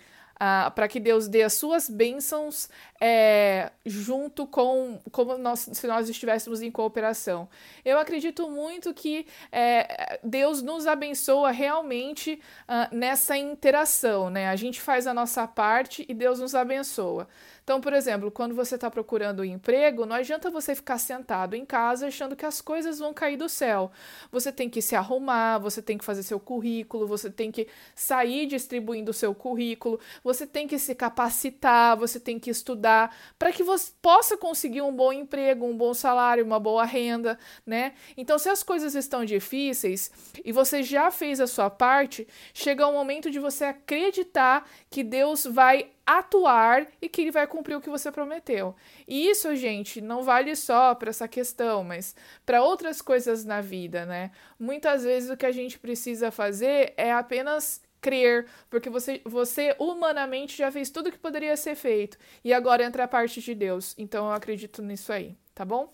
para 0.75 0.87
que 0.87 0.99
Deus 0.99 1.27
dê 1.27 1.43
as 1.43 1.53
suas 1.53 1.89
bênçãos 1.89 2.69
é, 2.99 3.71
junto 3.85 4.45
com 4.45 4.99
como 5.11 5.37
nós, 5.37 5.69
se 5.71 5.87
nós 5.87 6.09
estivéssemos 6.09 6.61
em 6.61 6.71
cooperação. 6.71 7.47
Eu 7.85 7.97
acredito 7.97 8.49
muito 8.49 8.93
que 8.93 9.25
é, 9.51 10.19
Deus 10.23 10.61
nos 10.61 10.87
abençoa 10.87 11.51
realmente 11.51 12.41
ah, 12.67 12.89
nessa 12.91 13.37
interação, 13.37 14.29
né? 14.29 14.49
A 14.49 14.55
gente 14.55 14.81
faz 14.81 15.07
a 15.07 15.13
nossa 15.13 15.47
parte 15.47 16.05
e 16.09 16.13
Deus 16.13 16.39
nos 16.39 16.55
abençoa. 16.55 17.27
Então, 17.63 17.79
por 17.79 17.93
exemplo, 17.93 18.29
quando 18.29 18.53
você 18.53 18.75
está 18.75 18.91
procurando 18.91 19.39
um 19.39 19.45
emprego, 19.45 20.05
não 20.05 20.17
adianta 20.17 20.51
você 20.51 20.75
ficar 20.75 20.97
sentado 20.97 21.55
em 21.55 21.65
casa 21.65 22.07
achando 22.07 22.35
que 22.35 22.45
as 22.45 22.59
coisas 22.59 22.99
vão 22.99 23.13
cair 23.13 23.37
do 23.37 23.47
céu. 23.47 23.89
Você 24.31 24.51
tem 24.51 24.69
que 24.69 24.81
se 24.81 24.95
arrumar, 24.95 25.59
você 25.59 25.81
tem 25.81 25.97
que 25.97 26.03
fazer 26.03 26.23
seu 26.23 26.39
currículo, 26.39 27.07
você 27.07 27.29
tem 27.29 27.51
que 27.51 27.67
sair 27.95 28.47
distribuindo 28.47 29.11
o 29.11 29.13
seu 29.13 29.33
currículo, 29.33 29.99
você 30.21 30.45
tem 30.45 30.67
que 30.67 30.77
se 30.77 30.93
capacitar, 30.93 31.95
você 31.95 32.19
tem 32.19 32.37
que 32.37 32.49
estudar 32.49 33.15
para 33.39 33.51
que 33.51 33.63
você 33.63 33.91
possa 34.01 34.35
conseguir 34.35 34.81
um 34.81 34.93
bom 34.93 35.13
emprego, 35.13 35.65
um 35.65 35.77
bom 35.77 35.93
salário, 35.93 36.43
uma 36.43 36.59
boa 36.59 36.83
renda, 36.83 37.39
né? 37.65 37.93
Então, 38.17 38.37
se 38.37 38.49
as 38.49 38.61
coisas 38.61 38.93
estão 38.93 39.23
difíceis 39.23 40.11
e 40.43 40.51
você 40.51 40.83
já 40.83 41.09
fez 41.11 41.39
a 41.39 41.47
sua 41.47 41.69
parte, 41.69 42.27
chega 42.53 42.85
o 42.85 42.91
momento 42.91 43.31
de 43.31 43.39
você 43.39 43.63
acreditar 43.63 44.69
que 44.89 45.01
Deus 45.01 45.45
vai 45.45 45.93
atuar 46.05 46.87
e 47.01 47.07
que 47.07 47.21
ele 47.21 47.31
vai 47.31 47.47
cumprir 47.47 47.75
o 47.75 47.81
que 47.81 47.89
você 47.89 48.11
prometeu. 48.11 48.75
E 49.07 49.29
isso, 49.29 49.55
gente, 49.55 50.01
não 50.01 50.23
vale 50.23 50.55
só 50.55 50.93
para 50.95 51.09
essa 51.09 51.27
questão, 51.27 51.83
mas 51.83 52.15
para 52.45 52.61
outras 52.61 53.01
coisas 53.01 53.45
na 53.45 53.61
vida, 53.61 54.05
né? 54.05 54.31
Muitas 54.59 55.03
vezes 55.03 55.29
o 55.29 55.37
que 55.37 55.45
a 55.45 55.51
gente 55.51 55.79
precisa 55.79 56.31
fazer 56.31 56.93
é 56.97 57.11
apenas 57.11 57.81
crer, 58.01 58.45
porque 58.69 58.89
você, 58.89 59.21
você 59.23 59.75
humanamente 59.79 60.57
já 60.57 60.69
fez 60.69 60.89
tudo 60.89 61.11
que 61.11 61.17
poderia 61.17 61.55
ser 61.55 61.73
feito 61.73 62.17
e 62.43 62.53
agora 62.53 62.83
entra 62.83 63.05
a 63.05 63.07
parte 63.07 63.41
de 63.41 63.55
Deus. 63.55 63.95
Então 63.97 64.25
eu 64.25 64.33
acredito 64.33 64.81
nisso 64.81 65.13
aí, 65.13 65.37
tá 65.55 65.63
bom? 65.63 65.91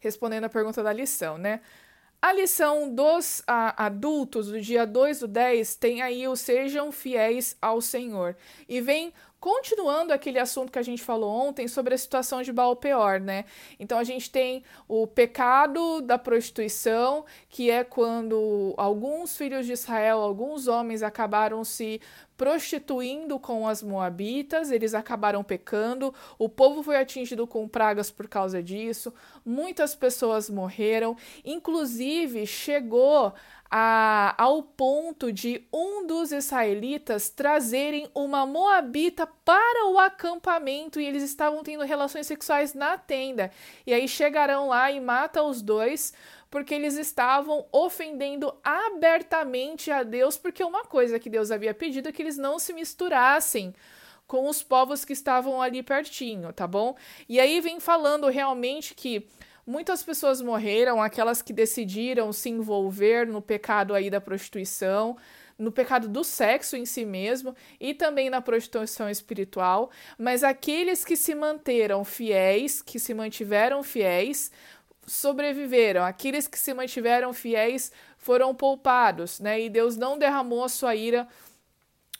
Respondendo 0.00 0.44
a 0.44 0.48
pergunta 0.48 0.82
da 0.82 0.92
lição, 0.92 1.36
né? 1.36 1.60
A 2.24 2.32
lição 2.32 2.88
dos 2.88 3.42
a, 3.48 3.86
adultos 3.86 4.46
do 4.46 4.60
dia 4.60 4.86
2 4.86 5.18
do 5.18 5.26
10 5.26 5.74
tem 5.74 6.02
aí 6.02 6.28
o 6.28 6.36
sejam 6.36 6.92
fiéis 6.92 7.56
ao 7.60 7.80
Senhor. 7.80 8.36
E 8.68 8.80
vem 8.80 9.12
continuando 9.42 10.12
aquele 10.12 10.38
assunto 10.38 10.70
que 10.70 10.78
a 10.78 10.84
gente 10.84 11.02
falou 11.02 11.28
ontem 11.28 11.66
sobre 11.66 11.92
a 11.92 11.98
situação 11.98 12.42
de 12.42 12.52
Baal 12.52 12.76
Peor, 12.76 13.18
né? 13.18 13.44
Então 13.76 13.98
a 13.98 14.04
gente 14.04 14.30
tem 14.30 14.62
o 14.86 15.04
pecado 15.04 16.00
da 16.00 16.16
prostituição, 16.16 17.24
que 17.48 17.68
é 17.68 17.82
quando 17.82 18.72
alguns 18.76 19.36
filhos 19.36 19.66
de 19.66 19.72
Israel, 19.72 20.20
alguns 20.20 20.68
homens 20.68 21.02
acabaram 21.02 21.64
se 21.64 22.00
prostituindo 22.36 23.36
com 23.40 23.66
as 23.66 23.82
moabitas, 23.82 24.70
eles 24.70 24.94
acabaram 24.94 25.42
pecando, 25.42 26.14
o 26.38 26.48
povo 26.48 26.80
foi 26.80 26.96
atingido 26.96 27.44
com 27.44 27.66
pragas 27.68 28.12
por 28.12 28.28
causa 28.28 28.62
disso, 28.62 29.12
muitas 29.44 29.92
pessoas 29.92 30.48
morreram, 30.48 31.16
inclusive 31.44 32.46
chegou 32.46 33.32
a, 33.74 34.34
ao 34.36 34.62
ponto 34.62 35.32
de 35.32 35.66
um 35.72 36.06
dos 36.06 36.30
israelitas 36.30 37.30
trazerem 37.30 38.06
uma 38.14 38.44
moabita 38.44 39.26
para 39.26 39.86
o 39.88 39.98
acampamento 39.98 41.00
e 41.00 41.06
eles 41.06 41.22
estavam 41.22 41.62
tendo 41.62 41.82
relações 41.82 42.26
sexuais 42.26 42.74
na 42.74 42.98
tenda. 42.98 43.50
E 43.86 43.94
aí 43.94 44.06
chegarão 44.06 44.68
lá 44.68 44.92
e 44.92 45.00
matam 45.00 45.48
os 45.48 45.62
dois 45.62 46.12
porque 46.50 46.74
eles 46.74 46.98
estavam 46.98 47.64
ofendendo 47.72 48.54
abertamente 48.62 49.90
a 49.90 50.02
Deus, 50.02 50.36
porque 50.36 50.62
uma 50.62 50.84
coisa 50.84 51.18
que 51.18 51.30
Deus 51.30 51.50
havia 51.50 51.72
pedido 51.72 52.10
é 52.10 52.12
que 52.12 52.20
eles 52.20 52.36
não 52.36 52.58
se 52.58 52.74
misturassem 52.74 53.74
com 54.26 54.46
os 54.46 54.62
povos 54.62 55.02
que 55.02 55.14
estavam 55.14 55.62
ali 55.62 55.82
pertinho, 55.82 56.52
tá 56.52 56.66
bom? 56.66 56.94
E 57.26 57.40
aí 57.40 57.58
vem 57.62 57.80
falando 57.80 58.28
realmente 58.28 58.94
que 58.94 59.26
Muitas 59.66 60.02
pessoas 60.02 60.40
morreram, 60.40 61.00
aquelas 61.00 61.40
que 61.40 61.52
decidiram 61.52 62.32
se 62.32 62.50
envolver 62.50 63.26
no 63.26 63.40
pecado 63.40 63.94
aí 63.94 64.10
da 64.10 64.20
prostituição, 64.20 65.16
no 65.56 65.70
pecado 65.70 66.08
do 66.08 66.24
sexo 66.24 66.76
em 66.76 66.84
si 66.84 67.04
mesmo 67.04 67.54
e 67.78 67.94
também 67.94 68.28
na 68.28 68.40
prostituição 68.40 69.08
espiritual, 69.08 69.90
mas 70.18 70.42
aqueles 70.42 71.04
que 71.04 71.16
se 71.16 71.34
manteram 71.34 72.04
fiéis, 72.04 72.82
que 72.82 72.98
se 72.98 73.14
mantiveram 73.14 73.84
fiéis, 73.84 74.50
sobreviveram. 75.06 76.04
Aqueles 76.04 76.48
que 76.48 76.58
se 76.58 76.74
mantiveram 76.74 77.32
fiéis 77.32 77.92
foram 78.16 78.54
poupados, 78.54 79.38
né? 79.38 79.60
E 79.60 79.70
Deus 79.70 79.96
não 79.96 80.18
derramou 80.18 80.64
a 80.64 80.68
sua 80.68 80.94
ira 80.96 81.28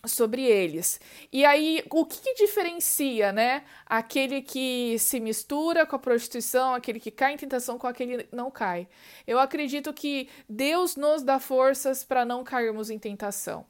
sobre 0.05 0.43
eles. 0.43 1.01
E 1.33 1.45
aí, 1.45 1.85
o 1.89 2.05
que, 2.05 2.21
que, 2.21 2.35
diferencia, 2.35 3.31
né, 3.31 3.63
aquele 3.87 4.43
que 4.43 4.99
se 4.99 5.21
mistura 5.21 5.87
com 5.87 5.95
a 5.95 5.99
prostituição, 5.99 6.75
aquele 6.75 6.99
que 6.99 7.11
cai 7.13 7.35
em 7.35 7.37
tentação 7.37 7.79
com 7.79 7.87
aquele 7.87 8.25
que 8.25 8.35
não 8.35 8.51
cai? 8.51 8.89
Eu 9.29 9.39
acredito 9.39 9.93
que 9.93 10.29
Deus 10.49 10.97
nos 10.97 11.23
dá 11.23 11.39
forças 11.39 12.03
para 12.03 12.25
não 12.25 12.43
cairmos 12.43 12.91
em 12.91 12.99
tentação. 12.99 13.65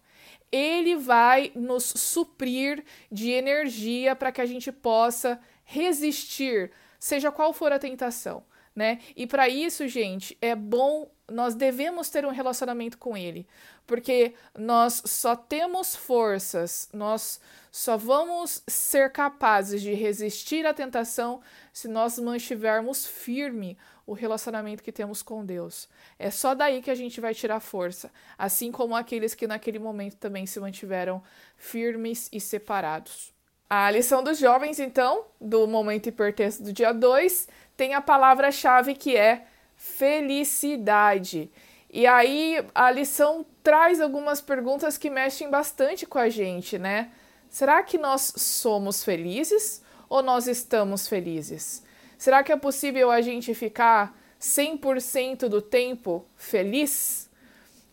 Ele 0.51 0.97
vai 0.97 1.53
nos 1.55 1.85
suprir 1.85 2.83
de 3.11 3.31
energia 3.31 4.17
para 4.17 4.33
que 4.33 4.41
a 4.41 4.47
gente 4.47 4.73
possa 4.73 5.39
resistir, 5.65 6.73
seja 6.99 7.31
qual 7.31 7.53
for 7.53 7.73
a 7.73 7.79
tentação 7.79 8.43
né? 8.75 9.01
E 9.15 9.27
para 9.27 9.49
isso, 9.49 9.87
gente, 9.87 10.37
é 10.41 10.55
bom, 10.55 11.11
nós 11.31 11.55
devemos 11.55 12.09
ter 12.11 12.25
um 12.25 12.31
relacionamento 12.31 12.99
com 12.99 13.17
ele, 13.17 13.47
porque 13.87 14.35
nós 14.57 15.03
só 15.05 15.37
temos 15.37 15.95
forças, 15.95 16.89
nós 16.93 17.41
só 17.71 17.97
vamos 17.97 18.63
ser 18.67 19.11
capazes 19.11 19.81
de 19.81 19.95
resistir 19.95 20.67
à 20.67 20.75
tentação 20.75 21.41
se 21.73 21.89
nós 21.89 22.19
mantivermos 22.19 23.07
firme 23.07 23.79
o 24.07 24.13
relacionamento 24.13 24.83
que 24.83 24.93
temos 24.93 25.23
com 25.23 25.45
Deus. 25.45 25.89
É 26.19 26.31
só 26.31 26.55
daí 26.55 26.83
que 26.83 26.91
a 26.91 26.95
gente 26.95 27.21
vai 27.21 27.35
tirar 27.35 27.61
força, 27.61 28.11
assim 28.37 28.73
como 28.73 28.97
aqueles 28.97 29.35
que 29.35 29.47
naquele 29.47 29.79
momento 29.79 30.17
também 30.17 30.45
se 30.45 30.59
mantiveram 30.61 31.23
firmes 31.57 32.29
e 32.33 32.41
separados. 32.41 33.33
A 33.75 33.91
lição 33.91 34.23
dos 34.23 34.39
jovens, 34.39 34.79
então, 34.79 35.25
do 35.41 35.67
momento 35.67 36.07
hipertenso 36.07 36.63
do 36.63 36.75
dia 36.75 36.93
2, 36.93 37.49
tem 37.77 37.95
a 37.95 38.01
palavra-chave 38.01 38.95
que 38.95 39.17
é 39.17 39.47
felicidade. 39.77 41.51
E 41.91 42.07
aí 42.07 42.65
a 42.75 42.91
lição 42.91 43.45
traz 43.63 44.01
algumas 44.01 44.41
perguntas 44.41 44.97
que 44.97 45.11
mexem 45.11 45.51
bastante 45.51 46.07
com 46.07 46.19
a 46.19 46.29
gente, 46.29 46.79
né? 46.79 47.11
Será 47.51 47.83
que 47.83 47.99
nós 47.99 48.33
somos 48.37 49.05
felizes 49.05 49.83
ou 50.09 50.23
nós 50.23 50.47
estamos 50.47 51.07
felizes? 51.07 51.83
Será 52.17 52.43
que 52.43 52.53
é 52.53 52.57
possível 52.57 53.11
a 53.11 53.21
gente 53.21 53.53
ficar 53.53 54.17
100% 54.41 55.49
do 55.49 55.61
tempo 55.61 56.25
feliz? 56.37 57.29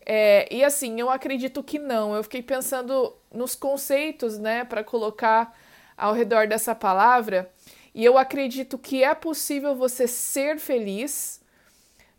É, 0.05 0.47
e 0.49 0.63
assim, 0.63 0.99
eu 0.99 1.09
acredito 1.09 1.61
que 1.61 1.77
não. 1.77 2.15
Eu 2.15 2.23
fiquei 2.23 2.41
pensando 2.41 3.13
nos 3.33 3.53
conceitos, 3.53 4.37
né, 4.37 4.63
para 4.63 4.83
colocar 4.83 5.55
ao 5.97 6.13
redor 6.13 6.47
dessa 6.47 6.73
palavra. 6.73 7.51
E 7.93 8.03
eu 8.05 8.17
acredito 8.17 8.77
que 8.77 9.03
é 9.03 9.13
possível 9.13 9.75
você 9.75 10.07
ser 10.07 10.59
feliz, 10.59 11.41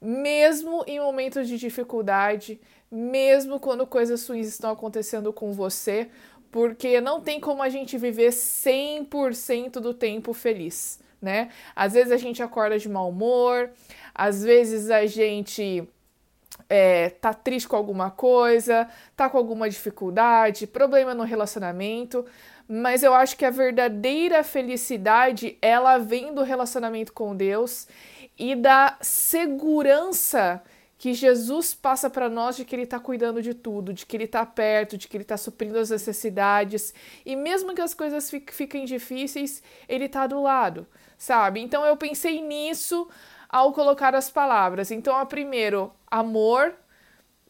mesmo 0.01 0.85
em 0.87 0.99
momentos 0.99 1.49
de 1.49 1.59
dificuldade, 1.59 2.61
mesmo 2.91 3.61
quando 3.61 3.87
coisas 3.87 4.27
ruins 4.27 4.49
estão 4.49 4.73
acontecendo 4.73 5.33
com 5.33 5.53
você, 5.53 6.09
porque 6.51 7.01
não 7.01 7.21
tem 7.21 7.39
como 7.39 7.63
a 7.63 7.69
gente 7.69 7.97
viver 7.97 8.31
100% 8.31 9.75
do 9.75 9.95
tempo 9.95 10.33
feliz, 10.33 10.99
né? 11.23 11.51
Às 11.77 11.93
vezes 11.93 12.11
a 12.11 12.17
gente 12.17 12.43
acorda 12.43 12.79
de 12.79 12.89
mau 12.89 13.09
humor, 13.09 13.71
às 14.13 14.43
vezes 14.43 14.91
a 14.91 15.07
gente 15.07 15.87
é, 16.69 17.11
tá 17.11 17.33
triste 17.33 17.69
com 17.69 17.77
alguma 17.77 18.11
coisa, 18.11 18.89
tá 19.17 19.29
com 19.29 19.39
alguma 19.39 19.69
dificuldade, 19.69 20.67
problema 20.67 21.15
no 21.15 21.23
relacionamento, 21.23 22.25
mas 22.73 23.03
eu 23.03 23.13
acho 23.13 23.37
que 23.37 23.45
a 23.45 23.51
verdadeira 23.51 24.45
felicidade 24.45 25.59
ela 25.61 25.99
vem 25.99 26.33
do 26.33 26.45
relacionamento 26.45 27.13
com 27.13 27.35
Deus 27.35 27.89
e 28.39 28.55
da 28.55 28.97
segurança 29.01 30.63
que 30.97 31.13
Jesus 31.13 31.75
passa 31.75 32.09
para 32.09 32.29
nós 32.29 32.57
de 32.57 32.65
que 32.65 32.77
Ele 32.77 32.85
está 32.85 33.01
cuidando 33.01 33.43
de 33.43 33.55
tudo, 33.55 33.93
de 33.93 34.07
que 34.07 34.17
Ele 34.17 34.23
está 34.23 34.47
perto, 34.47 34.97
de 34.97 35.09
que 35.09 35.17
Ele 35.17 35.25
está 35.25 35.37
suprindo 35.37 35.81
as 35.81 35.91
necessidades 35.91 36.95
e 37.27 37.35
mesmo 37.35 37.75
que 37.75 37.81
as 37.81 37.93
coisas 37.93 38.31
fiquem 38.31 38.85
difíceis, 38.85 39.65
Ele 39.89 40.05
está 40.05 40.29
do 40.29 40.41
lado, 40.41 40.87
sabe? 41.19 41.59
Então 41.59 41.85
eu 41.85 41.97
pensei 41.97 42.41
nisso 42.41 43.09
ao 43.49 43.73
colocar 43.73 44.15
as 44.15 44.31
palavras. 44.31 44.93
Então, 44.93 45.17
a 45.17 45.27
primeiro, 45.27 45.93
amor, 46.09 46.73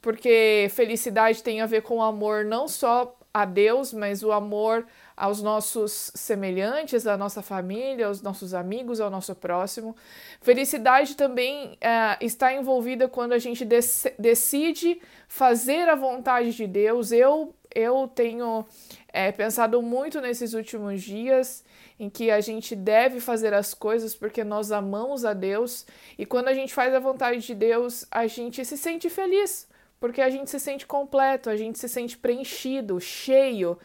porque 0.01 0.69
felicidade 0.71 1.43
tem 1.43 1.61
a 1.61 1.67
ver 1.67 1.83
com 1.83 2.03
amor 2.03 2.47
não 2.47 2.67
só 2.67 3.19
a 3.33 3.45
Deus, 3.45 3.93
mas 3.93 4.23
o 4.23 4.33
amor 4.33 4.87
aos 5.21 5.43
nossos 5.43 6.11
semelhantes, 6.15 7.07
à 7.07 7.15
nossa 7.15 7.43
família, 7.43 8.07
aos 8.07 8.23
nossos 8.23 8.55
amigos, 8.55 9.03
ao 9.03 9.11
nosso 9.11 9.35
próximo. 9.35 9.95
Felicidade 10.41 11.15
também 11.15 11.77
é, 11.79 12.17
está 12.23 12.55
envolvida 12.55 13.07
quando 13.07 13.33
a 13.33 13.39
gente 13.39 13.63
dec 13.63 13.85
decide 14.19 14.99
fazer 15.29 15.91
a 15.91 15.95
vontade 15.95 16.55
de 16.55 16.67
Deus. 16.67 17.13
Eu, 17.13 17.55
eu 17.75 18.11
tenho 18.15 18.65
é, 19.13 19.31
pensado 19.31 19.83
muito 19.83 20.23
nesses 20.23 20.55
últimos 20.55 21.03
dias 21.03 21.63
em 21.99 22.09
que 22.09 22.31
a 22.31 22.41
gente 22.41 22.75
deve 22.75 23.21
fazer 23.21 23.53
as 23.53 23.75
coisas 23.75 24.15
porque 24.15 24.43
nós 24.43 24.73
amamos 24.73 25.27
a 25.27 25.35
Deus 25.35 25.85
e 26.17 26.25
quando 26.25 26.49
a 26.49 26.55
gente 26.55 26.73
faz 26.73 26.95
a 26.95 26.99
vontade 26.99 27.41
de 27.41 27.55
Deus, 27.55 28.07
a 28.11 28.27
gente 28.27 28.65
se 28.65 28.79
sente 28.79 29.11
feliz, 29.11 29.69
porque 30.01 30.23
a 30.23 30.31
gente 30.31 30.49
se 30.49 30.59
sente 30.59 30.87
completo, 30.87 31.51
a 31.51 31.57
gente 31.59 31.79
se 31.79 31.91
sente 31.91 32.17
preenchido, 32.17 32.99
cheio. 32.99 33.79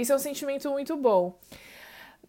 Isso 0.00 0.12
é 0.12 0.16
um 0.16 0.18
sentimento 0.18 0.70
muito 0.70 0.96
bom. 0.96 1.38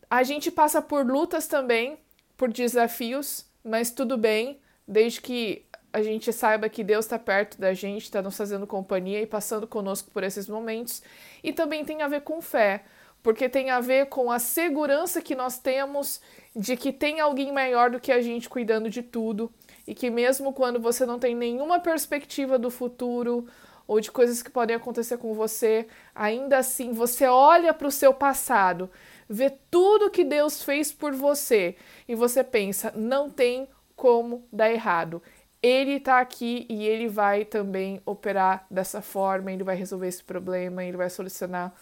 A 0.09 0.23
gente 0.23 0.51
passa 0.51 0.81
por 0.81 1.05
lutas 1.05 1.47
também, 1.47 1.97
por 2.35 2.51
desafios, 2.51 3.45
mas 3.63 3.91
tudo 3.91 4.17
bem, 4.17 4.59
desde 4.85 5.21
que 5.21 5.65
a 5.93 6.01
gente 6.01 6.31
saiba 6.31 6.69
que 6.69 6.83
Deus 6.83 7.05
está 7.05 7.19
perto 7.19 7.59
da 7.59 7.73
gente, 7.73 8.03
está 8.03 8.21
nos 8.21 8.35
fazendo 8.35 8.67
companhia 8.67 9.21
e 9.21 9.25
passando 9.25 9.67
conosco 9.67 10.09
por 10.11 10.23
esses 10.23 10.47
momentos. 10.47 11.01
E 11.43 11.53
também 11.53 11.83
tem 11.85 12.01
a 12.01 12.07
ver 12.07 12.21
com 12.21 12.41
fé, 12.41 12.83
porque 13.21 13.47
tem 13.47 13.69
a 13.69 13.79
ver 13.79 14.07
com 14.07 14.31
a 14.31 14.39
segurança 14.39 15.21
que 15.21 15.35
nós 15.35 15.59
temos 15.59 16.21
de 16.55 16.75
que 16.75 16.91
tem 16.91 17.19
alguém 17.19 17.51
maior 17.51 17.89
do 17.89 17.99
que 17.99 18.11
a 18.11 18.21
gente 18.21 18.49
cuidando 18.49 18.89
de 18.89 19.01
tudo 19.01 19.51
e 19.87 19.93
que 19.93 20.09
mesmo 20.09 20.53
quando 20.53 20.79
você 20.79 21.05
não 21.05 21.19
tem 21.19 21.35
nenhuma 21.35 21.79
perspectiva 21.79 22.57
do 22.57 22.69
futuro 22.69 23.47
ou 23.91 23.99
de 23.99 24.09
coisas 24.09 24.41
que 24.41 24.49
podem 24.49 24.73
acontecer 24.73 25.17
com 25.17 25.33
você, 25.33 25.85
ainda 26.15 26.59
assim 26.59 26.93
você 26.93 27.27
olha 27.27 27.73
para 27.73 27.89
o 27.89 27.91
seu 27.91 28.13
passado, 28.13 28.89
vê 29.27 29.49
tudo 29.69 30.09
que 30.09 30.23
Deus 30.23 30.63
fez 30.63 30.93
por 30.93 31.11
você 31.11 31.75
e 32.07 32.15
você 32.15 32.41
pensa: 32.41 32.93
não 32.95 33.29
tem 33.29 33.67
como 33.93 34.47
dar 34.49 34.71
errado. 34.71 35.21
Ele 35.61 35.97
está 35.97 36.21
aqui 36.21 36.65
e 36.69 36.87
ele 36.87 37.09
vai 37.09 37.43
também 37.43 38.01
operar 38.05 38.65
dessa 38.71 39.01
forma, 39.01 39.51
ele 39.51 39.61
vai 39.65 39.75
resolver 39.75 40.07
esse 40.07 40.23
problema, 40.23 40.85
ele 40.85 40.95
vai 40.95 41.09
solucionar 41.09 41.73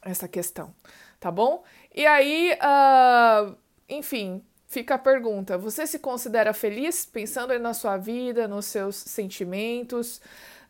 essa 0.00 0.26
questão, 0.26 0.74
tá 1.20 1.30
bom? 1.30 1.62
E 1.94 2.06
aí, 2.06 2.54
uh, 2.54 3.54
enfim, 3.90 4.42
fica 4.66 4.94
a 4.94 4.98
pergunta: 4.98 5.58
você 5.58 5.86
se 5.86 5.98
considera 5.98 6.54
feliz 6.54 7.04
pensando 7.04 7.58
na 7.58 7.74
sua 7.74 7.98
vida, 7.98 8.48
nos 8.48 8.64
seus 8.64 8.96
sentimentos? 8.96 10.18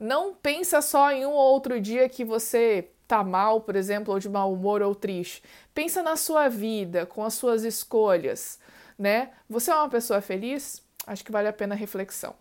Não 0.00 0.34
pensa 0.34 0.80
só 0.80 1.12
em 1.12 1.26
um 1.26 1.30
ou 1.30 1.52
outro 1.52 1.78
dia 1.78 2.08
que 2.08 2.24
você 2.24 2.88
tá 3.06 3.22
mal, 3.22 3.60
por 3.60 3.76
exemplo, 3.76 4.14
ou 4.14 4.18
de 4.18 4.30
mau 4.30 4.50
humor 4.50 4.80
ou 4.80 4.94
triste. 4.94 5.42
Pensa 5.74 6.02
na 6.02 6.16
sua 6.16 6.48
vida, 6.48 7.04
com 7.04 7.22
as 7.22 7.34
suas 7.34 7.64
escolhas, 7.64 8.58
né? 8.98 9.30
Você 9.48 9.70
é 9.70 9.74
uma 9.74 9.90
pessoa 9.90 10.22
feliz? 10.22 10.82
Acho 11.06 11.22
que 11.22 11.30
vale 11.30 11.48
a 11.48 11.52
pena 11.52 11.74
a 11.74 11.78
reflexão. 11.78 12.34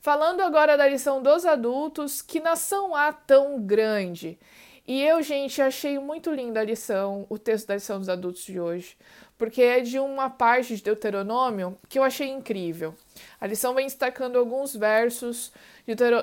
Falando 0.00 0.42
agora 0.42 0.76
da 0.76 0.86
lição 0.86 1.20
dos 1.20 1.44
adultos, 1.44 2.22
que 2.22 2.38
nação 2.38 2.94
há 2.94 3.12
tão 3.12 3.60
grande? 3.60 4.38
E 4.86 5.02
eu, 5.02 5.22
gente, 5.22 5.62
achei 5.62 5.98
muito 5.98 6.30
linda 6.30 6.60
a 6.60 6.64
lição, 6.64 7.26
o 7.30 7.38
texto 7.38 7.68
da 7.68 7.74
lição 7.74 7.98
dos 7.98 8.10
adultos 8.10 8.44
de 8.44 8.60
hoje, 8.60 8.98
porque 9.36 9.62
é 9.62 9.80
de 9.80 9.98
uma 9.98 10.30
parte 10.30 10.76
de 10.76 10.82
Deuteronômio 10.82 11.76
que 11.88 11.98
eu 11.98 12.02
achei 12.02 12.28
incrível. 12.28 12.94
A 13.40 13.46
lição 13.46 13.74
vem 13.74 13.86
destacando 13.86 14.38
alguns 14.38 14.74
versos 14.74 15.52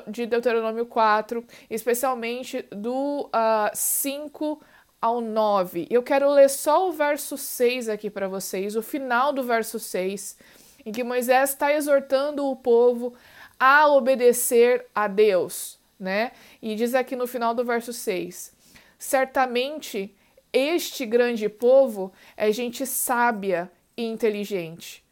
de 0.08 0.26
Deuteronômio 0.26 0.86
4, 0.86 1.45
especialmente 1.69 2.65
do 2.71 3.26
uh, 3.26 3.30
ah, 3.34 3.71
5 3.74 4.62
ao 5.02 5.19
9. 5.19 5.88
Eu 5.89 6.04
quero 6.04 6.30
ler 6.32 6.50
só 6.50 6.88
o 6.88 6.91
verso 6.91 7.38
6 7.38 7.89
aqui 7.89 8.10
para 8.10 8.28
vocês, 8.28 8.76
o 8.76 8.82
final 8.82 9.34
do 9.34 9.43
verso 9.43 9.80
6, 9.80 10.38
em 10.86 10.91
que 10.91 11.04
Moisés 11.04 11.52
está 11.52 11.74
exortando 11.74 12.45
o 12.45 12.56
povo 12.56 13.13
a 13.60 13.88
obedecer 13.88 14.86
a 14.95 15.08
Deus, 15.08 15.80
né? 16.00 16.32
E 16.62 16.76
diz 16.76 16.95
aqui 16.95 17.15
no 17.15 17.28
final 17.28 17.54
do 17.54 17.63
verso 17.63 17.93
6: 17.93 18.54
Certamente 18.97 20.15
este 20.54 21.06
grande 21.06 21.48
povo 21.48 22.12
é 22.36 22.52
gente 22.52 22.86
sábia 22.86 23.72
e 23.96 24.04
inteligente. 24.04 25.04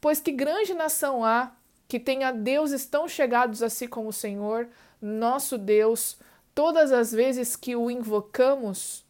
Pois 0.00 0.20
que 0.20 0.32
grande 0.32 0.74
nação 0.74 1.24
há 1.24 1.52
que 1.88 2.00
tenha 2.00 2.32
deuses 2.32 2.86
tão 2.86 3.08
chegados 3.08 3.62
a 3.62 3.68
si 3.68 3.86
como 3.86 4.08
o 4.08 4.12
Senhor, 4.12 4.68
nosso 5.00 5.56
Deus, 5.56 6.18
todas 6.54 6.92
as 6.92 7.12
vezes 7.12 7.56
que 7.56 7.76
o 7.76 7.90
invocamos? 7.90 9.04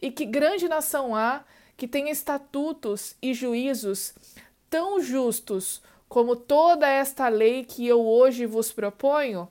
E 0.00 0.10
que 0.10 0.24
grande 0.24 0.68
nação 0.68 1.14
há 1.14 1.44
que 1.76 1.86
tenha 1.86 2.10
estatutos 2.10 3.16
e 3.20 3.34
juízos 3.34 4.14
tão 4.70 5.00
justos 5.00 5.82
como 6.08 6.36
toda 6.36 6.88
esta 6.88 7.28
lei 7.28 7.64
que 7.64 7.86
eu 7.86 8.00
hoje 8.04 8.46
vos 8.46 8.72
proponho? 8.72 9.48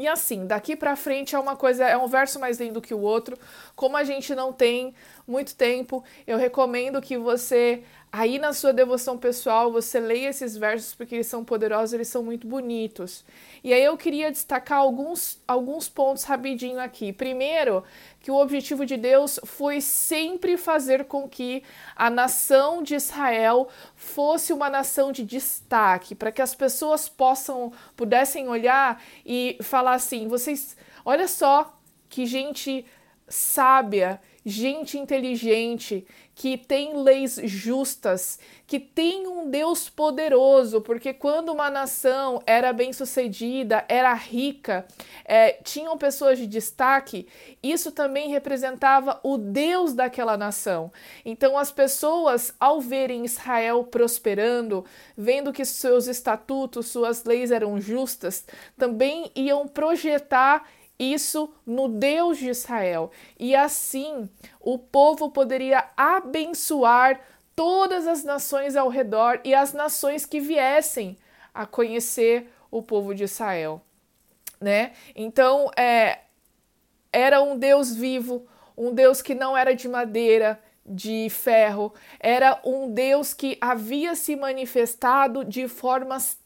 E 0.00 0.08
assim, 0.08 0.46
daqui 0.46 0.74
para 0.74 0.96
frente 0.96 1.34
é 1.34 1.38
uma 1.38 1.54
coisa, 1.54 1.84
é 1.84 1.94
um 1.94 2.08
verso 2.08 2.40
mais 2.40 2.58
lindo 2.58 2.80
que 2.80 2.94
o 2.94 3.00
outro. 3.00 3.38
Como 3.76 3.98
a 3.98 4.02
gente 4.02 4.34
não 4.34 4.50
tem 4.50 4.94
muito 5.28 5.54
tempo, 5.54 6.02
eu 6.26 6.38
recomendo 6.38 7.02
que 7.02 7.18
você 7.18 7.84
aí 8.12 8.38
na 8.38 8.52
sua 8.52 8.72
devoção 8.72 9.16
pessoal 9.16 9.70
você 9.70 10.00
leia 10.00 10.30
esses 10.30 10.56
versos 10.56 10.94
porque 10.94 11.14
eles 11.14 11.26
são 11.26 11.44
poderosos, 11.44 11.92
eles 11.92 12.08
são 12.08 12.22
muito 12.22 12.46
bonitos. 12.46 13.24
E 13.62 13.72
aí 13.72 13.84
eu 13.84 13.96
queria 13.96 14.30
destacar 14.30 14.78
alguns 14.78 15.40
alguns 15.46 15.88
pontos 15.88 16.24
rapidinho 16.24 16.80
aqui. 16.80 17.12
Primeiro, 17.12 17.84
que 18.20 18.30
o 18.30 18.36
objetivo 18.36 18.84
de 18.84 18.96
Deus 18.96 19.38
foi 19.44 19.80
sempre 19.80 20.56
fazer 20.56 21.04
com 21.04 21.28
que 21.28 21.62
a 21.94 22.10
nação 22.10 22.82
de 22.82 22.94
Israel 22.94 23.68
fosse 23.94 24.52
uma 24.52 24.68
nação 24.68 25.12
de 25.12 25.24
destaque, 25.24 26.14
para 26.14 26.32
que 26.32 26.42
as 26.42 26.54
pessoas 26.54 27.08
possam 27.08 27.72
pudessem 27.96 28.48
olhar 28.48 29.02
e 29.24 29.56
falar 29.62 29.94
assim: 29.94 30.26
vocês, 30.26 30.76
olha 31.04 31.28
só 31.28 31.76
que 32.08 32.26
gente 32.26 32.84
sábia, 33.28 34.20
gente 34.44 34.98
inteligente, 34.98 36.06
que 36.34 36.56
tem 36.56 36.96
leis 36.96 37.38
justas, 37.44 38.38
que 38.66 38.80
tem 38.80 39.26
um 39.26 39.50
Deus 39.50 39.90
poderoso, 39.90 40.80
porque 40.80 41.12
quando 41.12 41.52
uma 41.52 41.68
nação 41.68 42.40
era 42.46 42.72
bem 42.72 42.92
sucedida, 42.92 43.84
era 43.88 44.14
rica, 44.14 44.86
é, 45.24 45.52
tinham 45.62 45.98
pessoas 45.98 46.38
de 46.38 46.46
destaque, 46.46 47.28
isso 47.62 47.92
também 47.92 48.30
representava 48.30 49.20
o 49.22 49.36
Deus 49.36 49.92
daquela 49.92 50.36
nação. 50.36 50.90
Então 51.24 51.58
as 51.58 51.70
pessoas, 51.70 52.54
ao 52.58 52.80
verem 52.80 53.24
Israel 53.24 53.84
prosperando, 53.84 54.84
vendo 55.16 55.52
que 55.52 55.64
seus 55.64 56.06
estatutos, 56.06 56.86
suas 56.86 57.24
leis 57.24 57.50
eram 57.50 57.78
justas, 57.78 58.46
também 58.78 59.30
iam 59.34 59.68
projetar 59.68 60.66
isso 61.00 61.52
no 61.66 61.88
Deus 61.88 62.38
de 62.38 62.50
Israel. 62.50 63.10
E 63.38 63.56
assim 63.56 64.28
o 64.60 64.78
povo 64.78 65.30
poderia 65.30 65.88
abençoar 65.96 67.20
todas 67.56 68.06
as 68.06 68.22
nações 68.22 68.76
ao 68.76 68.88
redor 68.88 69.40
e 69.44 69.54
as 69.54 69.72
nações 69.72 70.26
que 70.26 70.40
viessem 70.40 71.18
a 71.54 71.66
conhecer 71.66 72.50
o 72.70 72.82
povo 72.82 73.14
de 73.14 73.24
Israel, 73.24 73.82
né? 74.60 74.92
Então, 75.16 75.70
é, 75.76 76.20
era 77.12 77.42
um 77.42 77.58
Deus 77.58 77.94
vivo, 77.94 78.46
um 78.76 78.94
Deus 78.94 79.20
que 79.20 79.34
não 79.34 79.56
era 79.56 79.74
de 79.74 79.88
madeira, 79.88 80.60
de 80.86 81.28
ferro, 81.30 81.92
era 82.18 82.60
um 82.64 82.90
Deus 82.92 83.34
que 83.34 83.58
havia 83.60 84.14
se 84.14 84.34
manifestado 84.36 85.44
de 85.44 85.68
formas 85.68 86.38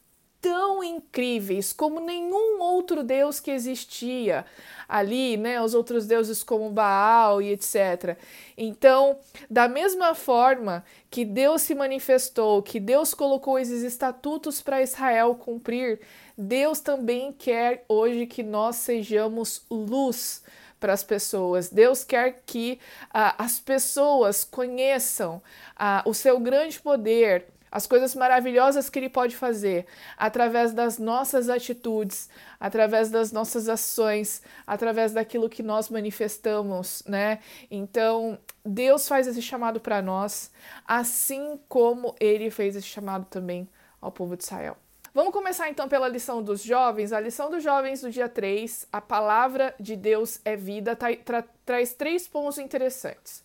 tão 0.45 0.85
incríveis 0.85 1.73
como 1.73 1.99
nenhum 2.01 2.61
outro 2.61 3.03
deus 3.03 3.41
que 3.41 3.51
existia 3.51 4.45
ali, 4.87 5.39
né? 5.39 5.59
Os 5.63 5.73
outros 5.73 6.07
deuses 6.07 6.43
como 6.43 6.69
Baal 6.69 7.41
e 7.41 7.51
etc. 7.51 8.19
Então, 8.55 9.17
da 9.49 9.67
mesma 9.67 10.15
forma 10.15 10.85
que 11.11 11.25
Deus 11.25 11.63
se 11.63 11.75
manifestou, 11.75 12.63
que 12.63 12.79
Deus 12.79 13.15
colocou 13.15 13.59
esses 13.59 13.83
estatutos 13.83 14.61
para 14.61 14.83
Israel 14.83 15.35
cumprir, 15.35 16.01
Deus 16.37 16.79
também 16.79 17.33
quer 17.33 17.83
hoje 17.89 18.27
que 18.27 18.43
nós 18.43 18.77
sejamos 18.77 19.63
luz 19.71 20.43
para 20.79 20.93
as 20.93 21.03
pessoas. 21.03 21.71
Deus 21.71 22.05
quer 22.05 22.43
que 22.45 22.79
uh, 23.07 23.33
as 23.39 23.59
pessoas 23.59 24.45
conheçam 24.45 25.37
uh, 25.37 26.07
o 26.07 26.13
seu 26.13 26.39
grande 26.39 26.79
poder, 26.79 27.47
as 27.75 27.89
coisas 27.89 28.15
maravilhosas 28.15 28.89
que 28.89 29.01
Ele 29.01 29.09
pode 29.09 29.35
fazer 29.35 29.85
através 30.17 30.73
das 30.73 30.97
nossas 30.97 31.49
atitudes, 31.49 32.31
através 32.61 33.11
das 33.11 33.33
nossas 33.33 33.69
ações, 33.69 34.41
através 34.65 35.13
daquilo 35.13 35.51
que 35.51 35.61
nós 35.61 35.89
manifestamos, 35.91 37.03
né? 37.05 37.41
Então, 37.69 38.39
Deus 38.65 39.09
faz 39.09 39.27
esse 39.27 39.43
chamado 39.43 39.81
para 39.81 40.01
nós, 40.01 40.53
assim 40.87 41.59
como 41.69 42.15
Ele 42.21 42.49
fez 42.49 42.77
esse 42.77 42.87
chamado 42.87 43.27
também 43.29 43.69
ao 44.01 44.13
povo 44.13 44.37
de 44.37 44.45
Israel. 44.45 44.77
Vamos 45.13 45.33
começar 45.33 45.69
então 45.69 45.89
pela 45.89 46.07
lição 46.07 46.41
dos 46.41 46.63
jovens. 46.63 47.13
A 47.13 47.19
lição 47.19 47.51
dos 47.51 47.63
jovens 47.63 48.03
do 48.03 48.11
dia 48.11 48.29
3, 48.29 48.87
a 48.93 49.01
palavra 49.01 49.75
de 49.81 49.97
Deus 49.97 50.41
é 50.45 50.55
vida, 50.55 50.95
tra 50.95 51.17
tra 51.17 51.45
traz 51.67 51.93
três 51.93 52.29
pontos 52.29 52.59
interessantes. 52.59 53.43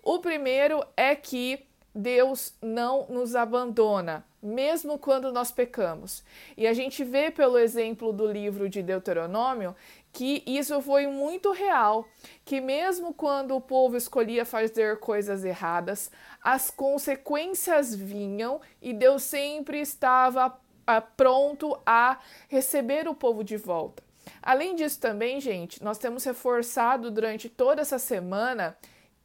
O 0.00 0.20
primeiro 0.20 0.84
é 0.96 1.16
que 1.16 1.66
Deus 1.94 2.54
não 2.60 3.06
nos 3.08 3.36
abandona, 3.36 4.24
mesmo 4.42 4.98
quando 4.98 5.32
nós 5.32 5.52
pecamos. 5.52 6.24
E 6.56 6.66
a 6.66 6.72
gente 6.72 7.04
vê 7.04 7.30
pelo 7.30 7.56
exemplo 7.56 8.12
do 8.12 8.26
livro 8.26 8.68
de 8.68 8.82
Deuteronômio 8.82 9.76
que 10.12 10.42
isso 10.46 10.80
foi 10.80 11.06
muito 11.06 11.52
real, 11.52 12.06
que 12.44 12.60
mesmo 12.60 13.12
quando 13.14 13.54
o 13.54 13.60
povo 13.60 13.96
escolhia 13.96 14.44
fazer 14.44 14.98
coisas 14.98 15.44
erradas, 15.44 16.10
as 16.42 16.70
consequências 16.70 17.94
vinham 17.94 18.60
e 18.80 18.92
Deus 18.92 19.22
sempre 19.22 19.80
estava 19.80 20.56
a, 20.86 21.00
pronto 21.00 21.78
a 21.84 22.20
receber 22.48 23.08
o 23.08 23.14
povo 23.14 23.42
de 23.42 23.56
volta. 23.56 24.02
Além 24.42 24.74
disso 24.74 25.00
também, 25.00 25.40
gente, 25.40 25.82
nós 25.82 25.98
temos 25.98 26.24
reforçado 26.24 27.10
durante 27.10 27.48
toda 27.48 27.82
essa 27.82 27.98
semana 27.98 28.76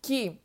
que 0.01 0.39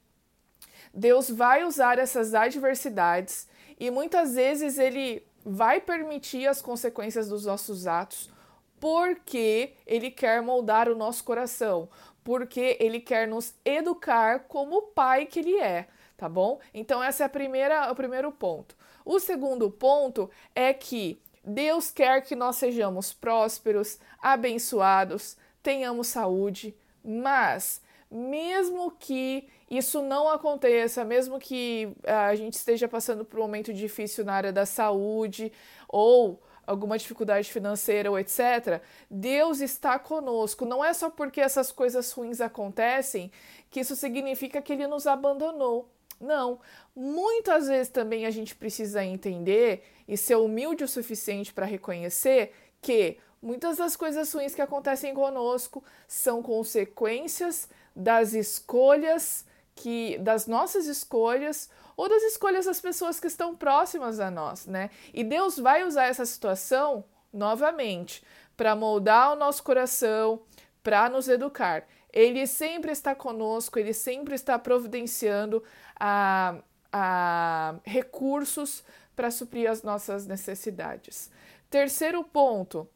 Deus 0.95 1.29
vai 1.29 1.65
usar 1.65 1.99
essas 1.99 2.35
adversidades 2.35 3.49
e 3.79 3.91
muitas 3.91 4.35
vezes 4.35 4.79
ele 4.79 5.27
vai 5.45 5.81
permitir 5.81 6.47
as 6.47 6.63
consequências 6.63 7.29
dos 7.29 7.45
nossos 7.45 7.87
atos 7.87 8.33
porque 8.79 9.73
ele 9.87 10.11
quer 10.11 10.43
moldar 10.43 10.91
o 10.91 10.95
nosso 10.95 11.25
coração, 11.25 11.89
porque 12.23 12.77
ele 12.79 13.01
quer 13.01 13.27
nos 13.27 13.55
educar 13.65 14.41
como 14.41 14.77
o 14.77 14.83
pai 14.83 15.27
que 15.27 15.41
ele 15.41 15.59
é, 15.59 15.89
tá 16.17 16.29
bom? 16.29 16.61
Então 16.73 17.03
essa 17.03 17.25
é 17.25 17.27
a 17.27 17.31
primeira, 17.31 17.91
o 17.91 17.95
primeiro 17.95 18.31
ponto. 18.31 18.77
O 19.05 19.19
segundo 19.19 19.71
ponto 19.71 20.31
é 20.55 20.73
que 20.73 21.21
Deus 21.43 21.91
quer 21.91 22.23
que 22.23 22.37
nós 22.37 22.57
sejamos 22.57 23.13
prósperos, 23.13 23.99
abençoados, 24.21 25.37
tenhamos 25.63 26.09
saúde, 26.09 26.77
mas 27.05 27.83
mesmo 28.15 28.93
que 28.93 29.49
isso 29.69 30.01
não 30.01 30.29
aconteça, 30.29 31.05
mesmo 31.05 31.41
que 31.41 31.93
ah, 32.07 32.29
a 32.29 32.35
gente 32.37 32.55
esteja 32.55 32.87
passando 32.87 33.25
por 33.25 33.41
um 33.41 33.43
momento 33.43 33.73
difícil 33.73 34.25
na 34.25 34.35
área 34.35 34.53
da 34.53 34.65
saúde 34.65 35.51
ou 35.89 36.41
alguma 36.65 36.97
dificuldade 36.97 37.53
financeira 37.53 38.09
ou 38.09 38.17
etc., 38.17 38.81
Deus 39.11 39.61
está 39.61 39.99
conosco. 39.99 40.65
Não 40.65 40.85
é 40.85 40.93
só 40.93 41.11
porque 41.11 41.41
essas 41.41 41.73
coisas 41.73 42.11
ruins 42.13 42.41
acontecem 42.41 43.33
que 43.69 43.81
isso 43.81 43.97
significa 43.97 44.63
que 44.63 44.73
Ele 44.73 44.87
nos 44.87 45.09
abandonou. 45.09 45.89
Não. 46.21 46.61
Muitas 46.95 47.67
vezes 47.67 47.89
também 47.89 48.27
a 48.27 48.31
gente 48.31 48.55
precisa 48.55 49.05
entender 49.05 49.83
e 50.07 50.17
ser 50.17 50.37
humilde 50.37 50.85
o 50.85 50.89
suficiente 50.89 51.53
para 51.53 51.67
reconhecer 51.67 52.53
que 52.81 53.19
muitas 53.45 53.77
das 53.77 53.95
coisas 53.95 54.33
ruins 54.33 54.55
que 54.55 54.63
acontecem 54.63 55.13
conosco 55.15 55.85
são 56.09 56.43
consequências 56.43 57.69
das 57.95 58.33
escolhas 58.33 59.45
que 59.75 60.17
das 60.19 60.47
nossas 60.47 60.87
escolhas 60.87 61.69
ou 61.97 62.09
das 62.09 62.23
escolhas 62.23 62.65
das 62.65 62.81
pessoas 62.81 63.21
que 63.21 63.27
estão 63.27 63.55
próximas 63.55 64.19
a 64.19 64.31
nós, 64.31 64.67
né? 64.67 64.91
E 65.13 65.23
Deus 65.23 65.59
vai 65.59 65.85
usar 65.85 66.07
essa 66.07 66.25
situação 66.25 67.05
novamente 67.33 68.25
para 68.57 68.75
moldar 68.75 69.33
o 69.33 69.37
nosso 69.37 69.63
coração, 69.63 70.43
para 70.83 71.09
nos 71.09 71.29
educar. 71.29 71.87
Ele 72.13 72.47
sempre 72.47 72.93
está 72.93 73.15
conosco, 73.15 73.79
ele 73.79 73.93
sempre 73.93 74.35
está 74.35 74.59
providenciando 74.59 75.63
a, 75.99 76.57
a 76.93 77.75
recursos 77.85 78.85
para 79.15 79.31
suprir 79.31 79.71
as 79.71 79.83
nossas 79.83 80.27
necessidades. 80.27 81.31
Terceiro 81.69 82.23
ponto, 82.23 82.89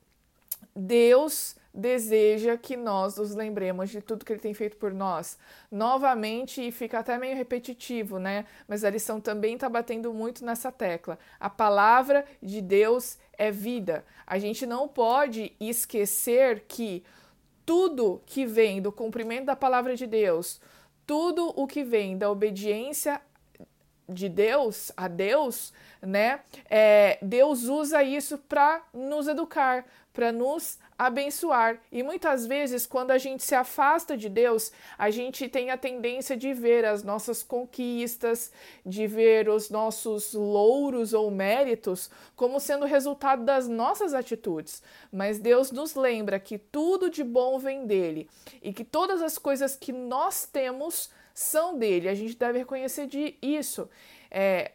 Deus 0.78 1.56
deseja 1.74 2.56
que 2.56 2.76
nós 2.76 3.16
nos 3.16 3.34
lembremos 3.34 3.90
de 3.90 4.00
tudo 4.00 4.24
que 4.24 4.32
ele 4.32 4.40
tem 4.40 4.54
feito 4.54 4.76
por 4.76 4.94
nós. 4.94 5.36
Novamente, 5.70 6.66
e 6.66 6.70
fica 6.70 7.00
até 7.00 7.18
meio 7.18 7.36
repetitivo, 7.36 8.18
né? 8.18 8.46
Mas 8.66 8.84
a 8.84 8.90
lição 8.90 9.20
também 9.20 9.54
está 9.54 9.68
batendo 9.68 10.12
muito 10.14 10.44
nessa 10.44 10.70
tecla. 10.70 11.18
A 11.38 11.50
palavra 11.50 12.24
de 12.40 12.60
Deus 12.60 13.18
é 13.36 13.50
vida. 13.50 14.04
A 14.26 14.38
gente 14.38 14.66
não 14.66 14.86
pode 14.86 15.52
esquecer 15.60 16.64
que 16.68 17.04
tudo 17.66 18.22
que 18.24 18.46
vem 18.46 18.80
do 18.80 18.92
cumprimento 18.92 19.46
da 19.46 19.56
palavra 19.56 19.96
de 19.96 20.06
Deus, 20.06 20.60
tudo 21.06 21.52
o 21.56 21.66
que 21.66 21.82
vem 21.82 22.16
da 22.16 22.30
obediência 22.30 23.20
de 24.08 24.28
Deus, 24.28 24.90
a 24.96 25.06
Deus, 25.06 25.72
né? 26.00 26.40
É, 26.70 27.18
Deus 27.20 27.64
usa 27.64 28.02
isso 28.02 28.38
para 28.38 28.82
nos 28.94 29.28
educar, 29.28 29.84
para 30.18 30.32
nos 30.32 30.80
abençoar. 30.98 31.80
E 31.92 32.02
muitas 32.02 32.44
vezes, 32.44 32.84
quando 32.84 33.12
a 33.12 33.18
gente 33.18 33.44
se 33.44 33.54
afasta 33.54 34.16
de 34.16 34.28
Deus, 34.28 34.72
a 34.98 35.10
gente 35.10 35.48
tem 35.48 35.70
a 35.70 35.76
tendência 35.76 36.36
de 36.36 36.52
ver 36.52 36.84
as 36.84 37.04
nossas 37.04 37.44
conquistas, 37.44 38.50
de 38.84 39.06
ver 39.06 39.48
os 39.48 39.70
nossos 39.70 40.34
louros 40.34 41.14
ou 41.14 41.30
méritos 41.30 42.10
como 42.34 42.58
sendo 42.58 42.84
resultado 42.84 43.44
das 43.44 43.68
nossas 43.68 44.12
atitudes. 44.12 44.82
Mas 45.12 45.38
Deus 45.38 45.70
nos 45.70 45.94
lembra 45.94 46.40
que 46.40 46.58
tudo 46.58 47.08
de 47.08 47.22
bom 47.22 47.56
vem 47.60 47.86
dele 47.86 48.28
e 48.60 48.72
que 48.72 48.82
todas 48.82 49.22
as 49.22 49.38
coisas 49.38 49.76
que 49.76 49.92
nós 49.92 50.46
temos 50.46 51.10
são 51.32 51.78
dele. 51.78 52.08
A 52.08 52.14
gente 52.16 52.34
deve 52.34 52.58
reconhecer 52.58 53.06
de 53.06 53.36
isso. 53.40 53.88
É, 54.32 54.72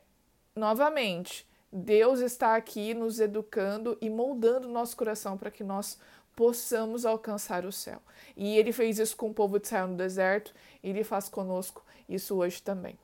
novamente, 0.55 1.45
Deus 1.75 2.19
está 2.19 2.55
aqui 2.55 2.93
nos 2.93 3.19
educando 3.19 3.97
e 3.99 4.07
moldando 4.07 4.69
nosso 4.69 4.95
coração 4.95 5.35
para 5.35 5.49
que 5.49 5.63
nós 5.63 5.97
possamos 6.35 7.03
alcançar 7.03 7.65
o 7.65 7.71
céu. 7.71 7.99
E 8.37 8.55
ele 8.57 8.71
fez 8.71 8.99
isso 8.99 9.17
com 9.17 9.31
o 9.31 9.33
povo 9.33 9.59
de 9.59 9.65
Israel 9.65 9.87
no 9.87 9.97
deserto, 9.97 10.53
e 10.83 10.89
ele 10.91 11.03
faz 11.03 11.27
conosco 11.27 11.83
isso 12.07 12.35
hoje 12.35 12.61
também. 12.61 12.95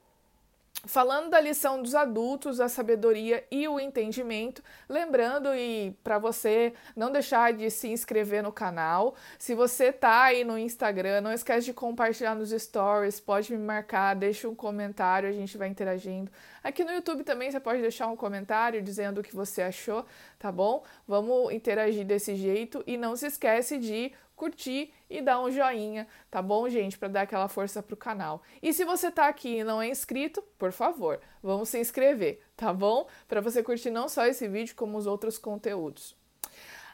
Falando 0.85 1.29
da 1.29 1.41
lição 1.41 1.81
dos 1.81 1.93
adultos, 1.93 2.61
a 2.61 2.69
sabedoria 2.69 3.43
e 3.51 3.67
o 3.67 3.81
entendimento, 3.81 4.63
lembrando 4.87 5.53
e 5.53 5.93
para 6.01 6.17
você 6.17 6.73
não 6.95 7.11
deixar 7.11 7.51
de 7.51 7.69
se 7.69 7.89
inscrever 7.89 8.41
no 8.41 8.51
canal. 8.51 9.13
Se 9.37 9.53
você 9.53 9.91
tá 9.91 10.23
aí 10.23 10.45
no 10.45 10.57
Instagram, 10.57 11.19
não 11.19 11.33
esquece 11.33 11.65
de 11.65 11.73
compartilhar 11.73 12.33
nos 12.33 12.51
stories, 12.51 13.19
pode 13.19 13.51
me 13.51 13.57
marcar, 13.57 14.15
deixa 14.15 14.47
um 14.47 14.55
comentário, 14.55 15.27
a 15.27 15.33
gente 15.33 15.57
vai 15.57 15.67
interagindo. 15.67 16.31
Aqui 16.63 16.85
no 16.85 16.91
YouTube 16.91 17.25
também 17.25 17.51
você 17.51 17.59
pode 17.59 17.81
deixar 17.81 18.07
um 18.07 18.15
comentário 18.15 18.81
dizendo 18.81 19.19
o 19.19 19.23
que 19.23 19.35
você 19.35 19.61
achou, 19.61 20.05
tá 20.39 20.49
bom? 20.49 20.83
Vamos 21.05 21.51
interagir 21.51 22.05
desse 22.05 22.35
jeito 22.35 22.81
e 22.87 22.95
não 22.95 23.17
se 23.17 23.27
esquece 23.27 23.77
de 23.77 24.13
curtir 24.39 24.93
e 25.10 25.21
dar 25.21 25.41
um 25.41 25.52
joinha, 25.52 26.08
tá 26.32 26.41
bom, 26.41 26.69
gente, 26.69 26.97
para 26.97 27.10
dar 27.10 27.21
aquela 27.23 27.49
força 27.49 27.84
pro 27.84 27.97
canal. 27.97 28.41
E 28.62 28.73
se 28.73 28.86
você 28.86 29.12
tá 29.12 29.28
aqui 29.28 29.58
e 29.58 29.63
não 29.65 29.82
é 29.82 29.89
inscrito, 29.89 30.41
por 30.58 30.71
favor, 30.71 31.19
vamos 31.43 31.67
se 31.67 31.78
inscrever, 31.78 32.41
tá 32.56 32.73
bom? 32.73 33.06
Para 33.28 33.41
você 33.41 33.62
curtir 33.62 33.91
não 33.91 34.08
só 34.08 34.25
esse 34.25 34.47
vídeo, 34.47 34.75
como 34.75 34.97
os 34.97 35.06
outros 35.06 35.38
conteúdos. 35.38 36.15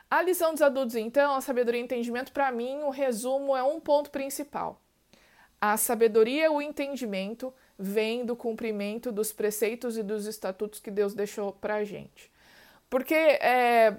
A 0.10 0.22
lição 0.24 0.54
dos 0.54 0.62
adultos, 0.62 0.96
então, 0.96 1.36
a 1.36 1.42
sabedoria 1.42 1.80
e 1.80 1.84
entendimento, 1.84 2.32
para 2.32 2.52
mim, 2.52 2.80
o 2.84 2.90
resumo 2.90 3.56
é 3.56 3.64
um 3.64 3.80
ponto 3.80 4.10
principal. 4.10 4.82
A 5.62 5.78
sabedoria 5.78 6.46
e 6.46 6.50
o 6.50 6.62
entendimento 6.62 7.54
vêm 7.78 8.26
do 8.26 8.36
cumprimento 8.36 9.12
dos 9.12 9.32
preceitos 9.32 9.98
e 9.98 10.04
dos 10.04 10.26
estatutos 10.26 10.80
que 10.80 10.90
Deus 10.90 11.14
deixou 11.14 11.54
para 11.54 11.76
a 11.76 11.84
gente. 11.84 12.32
Porque 12.90 13.14
é, 13.14 13.98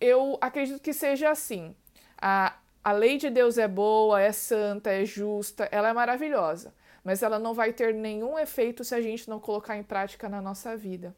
eu 0.00 0.38
acredito 0.40 0.80
que 0.80 0.92
seja 0.92 1.30
assim. 1.30 1.74
A, 2.20 2.56
a 2.84 2.92
lei 2.92 3.16
de 3.16 3.30
Deus 3.30 3.58
é 3.58 3.68
boa, 3.68 4.20
é 4.20 4.32
santa, 4.32 4.90
é 4.90 5.04
justa, 5.04 5.68
ela 5.70 5.88
é 5.88 5.92
maravilhosa, 5.92 6.74
mas 7.04 7.22
ela 7.22 7.38
não 7.38 7.54
vai 7.54 7.72
ter 7.72 7.94
nenhum 7.94 8.38
efeito 8.38 8.82
se 8.84 8.94
a 8.94 9.00
gente 9.00 9.28
não 9.28 9.38
colocar 9.38 9.76
em 9.76 9.82
prática 9.82 10.28
na 10.28 10.42
nossa 10.42 10.76
vida. 10.76 11.14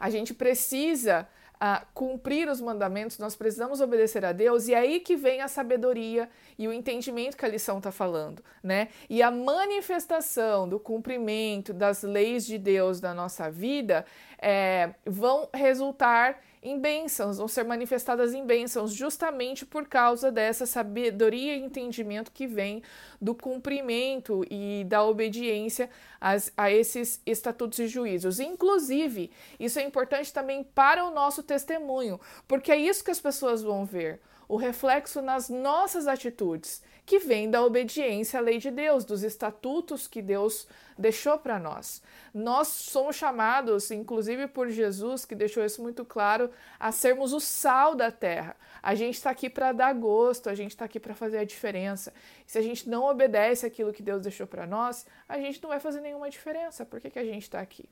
A 0.00 0.08
gente 0.08 0.32
precisa 0.32 1.28
uh, 1.62 1.86
cumprir 1.94 2.48
os 2.48 2.60
mandamentos, 2.60 3.18
nós 3.18 3.36
precisamos 3.36 3.80
obedecer 3.80 4.24
a 4.24 4.32
Deus, 4.32 4.68
e 4.68 4.74
é 4.74 4.78
aí 4.78 5.00
que 5.00 5.16
vem 5.16 5.40
a 5.40 5.48
sabedoria 5.48 6.28
e 6.58 6.66
o 6.66 6.72
entendimento 6.72 7.36
que 7.36 7.44
a 7.44 7.48
lição 7.48 7.78
está 7.78 7.92
falando, 7.92 8.42
né? 8.62 8.88
E 9.08 9.22
a 9.22 9.30
manifestação 9.30 10.68
do 10.68 10.80
cumprimento 10.80 11.72
das 11.72 12.02
leis 12.02 12.46
de 12.46 12.58
Deus 12.58 13.00
na 13.00 13.14
nossa 13.14 13.50
vida 13.50 14.04
é, 14.38 14.94
vão 15.06 15.48
resultar 15.54 16.40
em 16.62 16.78
bênçãos, 16.78 17.38
vão 17.38 17.48
ser 17.48 17.64
manifestadas 17.64 18.32
em 18.32 18.46
bênçãos, 18.46 18.92
justamente 18.92 19.66
por 19.66 19.88
causa 19.88 20.30
dessa 20.30 20.64
sabedoria 20.64 21.56
e 21.56 21.64
entendimento 21.64 22.30
que 22.30 22.46
vem 22.46 22.82
do 23.20 23.34
cumprimento 23.34 24.44
e 24.48 24.84
da 24.84 25.04
obediência 25.04 25.90
as, 26.20 26.52
a 26.56 26.70
esses 26.70 27.20
estatutos 27.26 27.80
e 27.80 27.88
juízos. 27.88 28.38
Inclusive, 28.38 29.30
isso 29.58 29.80
é 29.80 29.82
importante 29.82 30.32
também 30.32 30.62
para 30.62 31.04
o 31.04 31.10
nosso 31.10 31.42
testemunho, 31.42 32.20
porque 32.46 32.70
é 32.70 32.76
isso 32.76 33.02
que 33.02 33.10
as 33.10 33.20
pessoas 33.20 33.62
vão 33.62 33.84
ver 33.84 34.20
o 34.48 34.56
reflexo 34.56 35.22
nas 35.22 35.48
nossas 35.48 36.06
atitudes, 36.06 36.82
que 37.04 37.18
vem 37.18 37.50
da 37.50 37.62
obediência 37.64 38.38
à 38.38 38.42
lei 38.42 38.58
de 38.58 38.70
Deus, 38.70 39.04
dos 39.04 39.22
estatutos 39.22 40.06
que 40.06 40.22
Deus 40.22 40.68
deixou 40.96 41.36
para 41.38 41.58
nós. 41.58 42.02
Nós 42.32 42.68
somos 42.68 43.16
chamados, 43.16 43.90
inclusive 43.90 44.46
por 44.46 44.70
Jesus, 44.70 45.24
que 45.24 45.34
deixou 45.34 45.64
isso 45.64 45.82
muito 45.82 46.04
claro, 46.04 46.50
a 46.78 46.92
sermos 46.92 47.32
o 47.32 47.40
sal 47.40 47.94
da 47.94 48.10
terra. 48.10 48.56
A 48.82 48.94
gente 48.94 49.14
está 49.14 49.30
aqui 49.30 49.50
para 49.50 49.72
dar 49.72 49.92
gosto, 49.94 50.48
a 50.48 50.54
gente 50.54 50.70
está 50.70 50.84
aqui 50.84 51.00
para 51.00 51.14
fazer 51.14 51.38
a 51.38 51.44
diferença. 51.44 52.12
Se 52.46 52.58
a 52.58 52.62
gente 52.62 52.88
não 52.88 53.04
obedece 53.04 53.66
aquilo 53.66 53.92
que 53.92 54.02
Deus 54.02 54.22
deixou 54.22 54.46
para 54.46 54.66
nós, 54.66 55.04
a 55.28 55.38
gente 55.38 55.60
não 55.62 55.70
vai 55.70 55.80
fazer 55.80 56.00
nenhuma 56.00 56.30
diferença. 56.30 56.86
Por 56.86 57.00
que, 57.00 57.10
que 57.10 57.18
a 57.18 57.24
gente 57.24 57.42
está 57.42 57.60
aqui? 57.60 57.88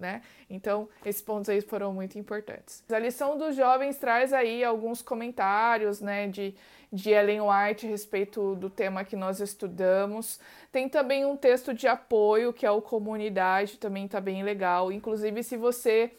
Né? 0.00 0.22
Então, 0.48 0.88
esses 1.04 1.22
pontos 1.22 1.48
aí 1.48 1.60
foram 1.60 1.92
muito 1.92 2.18
importantes. 2.18 2.82
A 2.90 2.98
lição 2.98 3.36
dos 3.36 3.54
jovens 3.54 3.98
traz 3.98 4.32
aí 4.32 4.64
alguns 4.64 5.02
comentários, 5.02 6.00
né, 6.00 6.26
de, 6.26 6.54
de 6.92 7.10
Ellen 7.10 7.42
White 7.42 7.86
a 7.86 7.88
respeito 7.88 8.56
do 8.56 8.68
tema 8.68 9.04
que 9.04 9.14
nós 9.14 9.38
estudamos. 9.40 10.40
Tem 10.72 10.88
também 10.88 11.24
um 11.24 11.36
texto 11.36 11.72
de 11.74 11.86
apoio, 11.86 12.52
que 12.52 12.66
é 12.66 12.70
o 12.70 12.82
Comunidade, 12.82 13.78
também 13.78 14.08
tá 14.08 14.20
bem 14.20 14.42
legal. 14.42 14.90
Inclusive, 14.90 15.42
se 15.42 15.56
você 15.56 16.10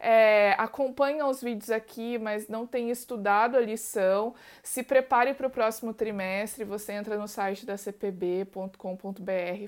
é, 0.00 0.54
acompanha 0.58 1.26
os 1.26 1.42
vídeos 1.42 1.70
aqui, 1.70 2.18
mas 2.18 2.48
não 2.48 2.66
tem 2.66 2.90
estudado 2.90 3.56
a 3.56 3.60
lição, 3.60 4.34
se 4.62 4.82
prepare 4.82 5.34
para 5.34 5.46
o 5.46 5.50
próximo 5.50 5.92
trimestre. 5.92 6.64
Você 6.64 6.92
entra 6.92 7.16
no 7.16 7.26
site 7.26 7.66
da 7.66 7.76
cpb.com.br, 7.76 8.72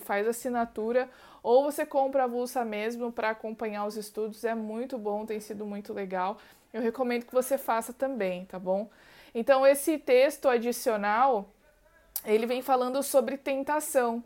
faz 0.01 0.29
assinatura 0.29 1.09
ou 1.43 1.65
você 1.65 1.85
compra 1.85 2.23
a 2.23 2.25
avulsa 2.27 2.65
mesmo 2.65 3.11
para 3.11 3.31
acompanhar 3.31 3.87
os 3.87 3.97
estudos. 3.97 4.45
É 4.45 4.55
muito 4.55 4.97
bom, 4.97 5.27
tem 5.27 5.41
sido 5.41 5.67
muito 5.67 5.93
legal. 5.93 6.39
Eu 6.73 6.81
recomendo 6.81 7.25
que 7.25 7.33
você 7.33 7.59
faça 7.59 7.93
também, 7.93 8.45
tá 8.45 8.59
bom? 8.59 8.89
Então, 9.35 9.67
esse 9.67 9.99
texto 9.99 10.49
adicional 10.49 11.49
ele 12.25 12.47
vem 12.47 12.63
falando 12.63 13.03
sobre 13.03 13.37
tentação 13.37 14.23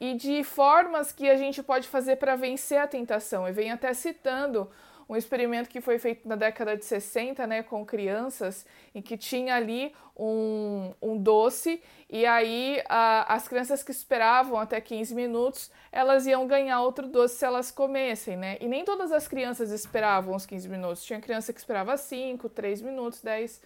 e 0.00 0.14
de 0.14 0.44
formas 0.44 1.12
que 1.12 1.28
a 1.28 1.36
gente 1.36 1.62
pode 1.62 1.88
fazer 1.88 2.16
para 2.16 2.36
vencer 2.36 2.78
a 2.78 2.86
tentação. 2.86 3.48
E 3.48 3.52
vem 3.52 3.70
até 3.70 3.92
citando 3.94 4.70
um 5.08 5.16
experimento 5.16 5.70
que 5.70 5.80
foi 5.80 5.98
feito 5.98 6.28
na 6.28 6.36
década 6.36 6.76
de 6.76 6.84
60, 6.84 7.46
né, 7.46 7.62
com 7.62 7.84
crianças, 7.84 8.66
em 8.94 9.00
que 9.00 9.16
tinha 9.16 9.54
ali 9.54 9.94
um, 10.16 10.92
um 11.00 11.16
doce, 11.16 11.80
e 12.10 12.26
aí 12.26 12.82
a, 12.88 13.34
as 13.34 13.48
crianças 13.48 13.82
que 13.82 13.90
esperavam 13.90 14.58
até 14.58 14.80
15 14.80 15.14
minutos, 15.14 15.70
elas 15.90 16.26
iam 16.26 16.46
ganhar 16.46 16.82
outro 16.82 17.06
doce 17.06 17.36
se 17.36 17.44
elas 17.44 17.70
comessem, 17.70 18.36
né? 18.36 18.58
E 18.60 18.66
nem 18.66 18.84
todas 18.84 19.12
as 19.12 19.28
crianças 19.28 19.70
esperavam 19.70 20.34
os 20.34 20.44
15 20.44 20.68
minutos, 20.68 21.04
tinha 21.04 21.20
criança 21.20 21.52
que 21.52 21.58
esperava 21.60 21.96
5, 21.96 22.48
3 22.48 22.82
minutos, 22.82 23.22
10 23.22 23.62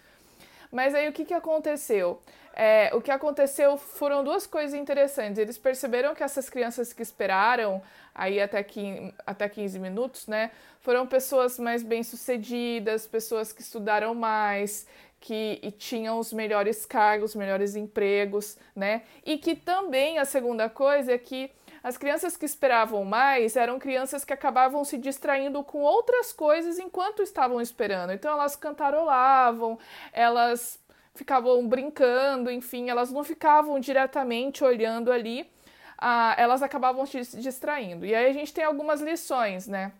mas 0.73 0.95
aí 0.95 1.07
o 1.07 1.13
que, 1.13 1.23
que 1.23 1.33
aconteceu? 1.33 2.19
É, 2.55 2.91
o 2.93 3.01
que 3.01 3.11
aconteceu 3.11 3.77
foram 3.77 4.23
duas 4.23 4.45
coisas 4.45 4.73
interessantes. 4.77 5.37
Eles 5.37 5.57
perceberam 5.57 6.13
que 6.13 6.23
essas 6.23 6.49
crianças 6.49 6.91
que 6.91 7.01
esperaram 7.01 7.81
aí 8.13 8.41
até 8.41 8.61
15, 8.61 9.13
até 9.25 9.47
15 9.47 9.79
minutos, 9.79 10.27
né, 10.27 10.51
foram 10.81 11.07
pessoas 11.07 11.57
mais 11.57 11.83
bem-sucedidas, 11.83 13.07
pessoas 13.07 13.53
que 13.53 13.61
estudaram 13.61 14.13
mais, 14.13 14.87
que 15.19 15.59
e 15.63 15.71
tinham 15.71 16.19
os 16.19 16.33
melhores 16.33 16.85
cargos, 16.85 17.33
melhores 17.33 17.75
empregos, 17.75 18.57
né? 18.75 19.03
E 19.25 19.37
que 19.37 19.55
também 19.55 20.19
a 20.19 20.25
segunda 20.25 20.69
coisa 20.69 21.13
é 21.13 21.17
que 21.17 21.49
as 21.83 21.97
crianças 21.97 22.37
que 22.37 22.45
esperavam 22.45 23.03
mais 23.03 23.57
eram 23.57 23.77
crianças 23.77 24.23
que 24.23 24.31
acabavam 24.31 24.85
se 24.85 24.97
distraindo 24.97 25.61
com 25.63 25.81
outras 25.81 26.31
coisas 26.31 26.79
enquanto 26.79 27.21
estavam 27.21 27.59
esperando. 27.59 28.13
Então 28.13 28.31
elas 28.31 28.55
cantarolavam, 28.55 29.77
elas 30.13 30.79
ficavam 31.13 31.67
brincando, 31.67 32.49
enfim, 32.49 32.89
elas 32.89 33.11
não 33.11 33.23
ficavam 33.23 33.79
diretamente 33.79 34.63
olhando 34.63 35.11
ali, 35.11 35.51
ah, 35.97 36.33
elas 36.37 36.63
acabavam 36.63 37.05
se 37.05 37.19
distraindo. 37.37 38.05
E 38.05 38.15
aí 38.15 38.27
a 38.29 38.33
gente 38.33 38.53
tem 38.53 38.63
algumas 38.63 39.01
lições, 39.01 39.67
né? 39.67 39.91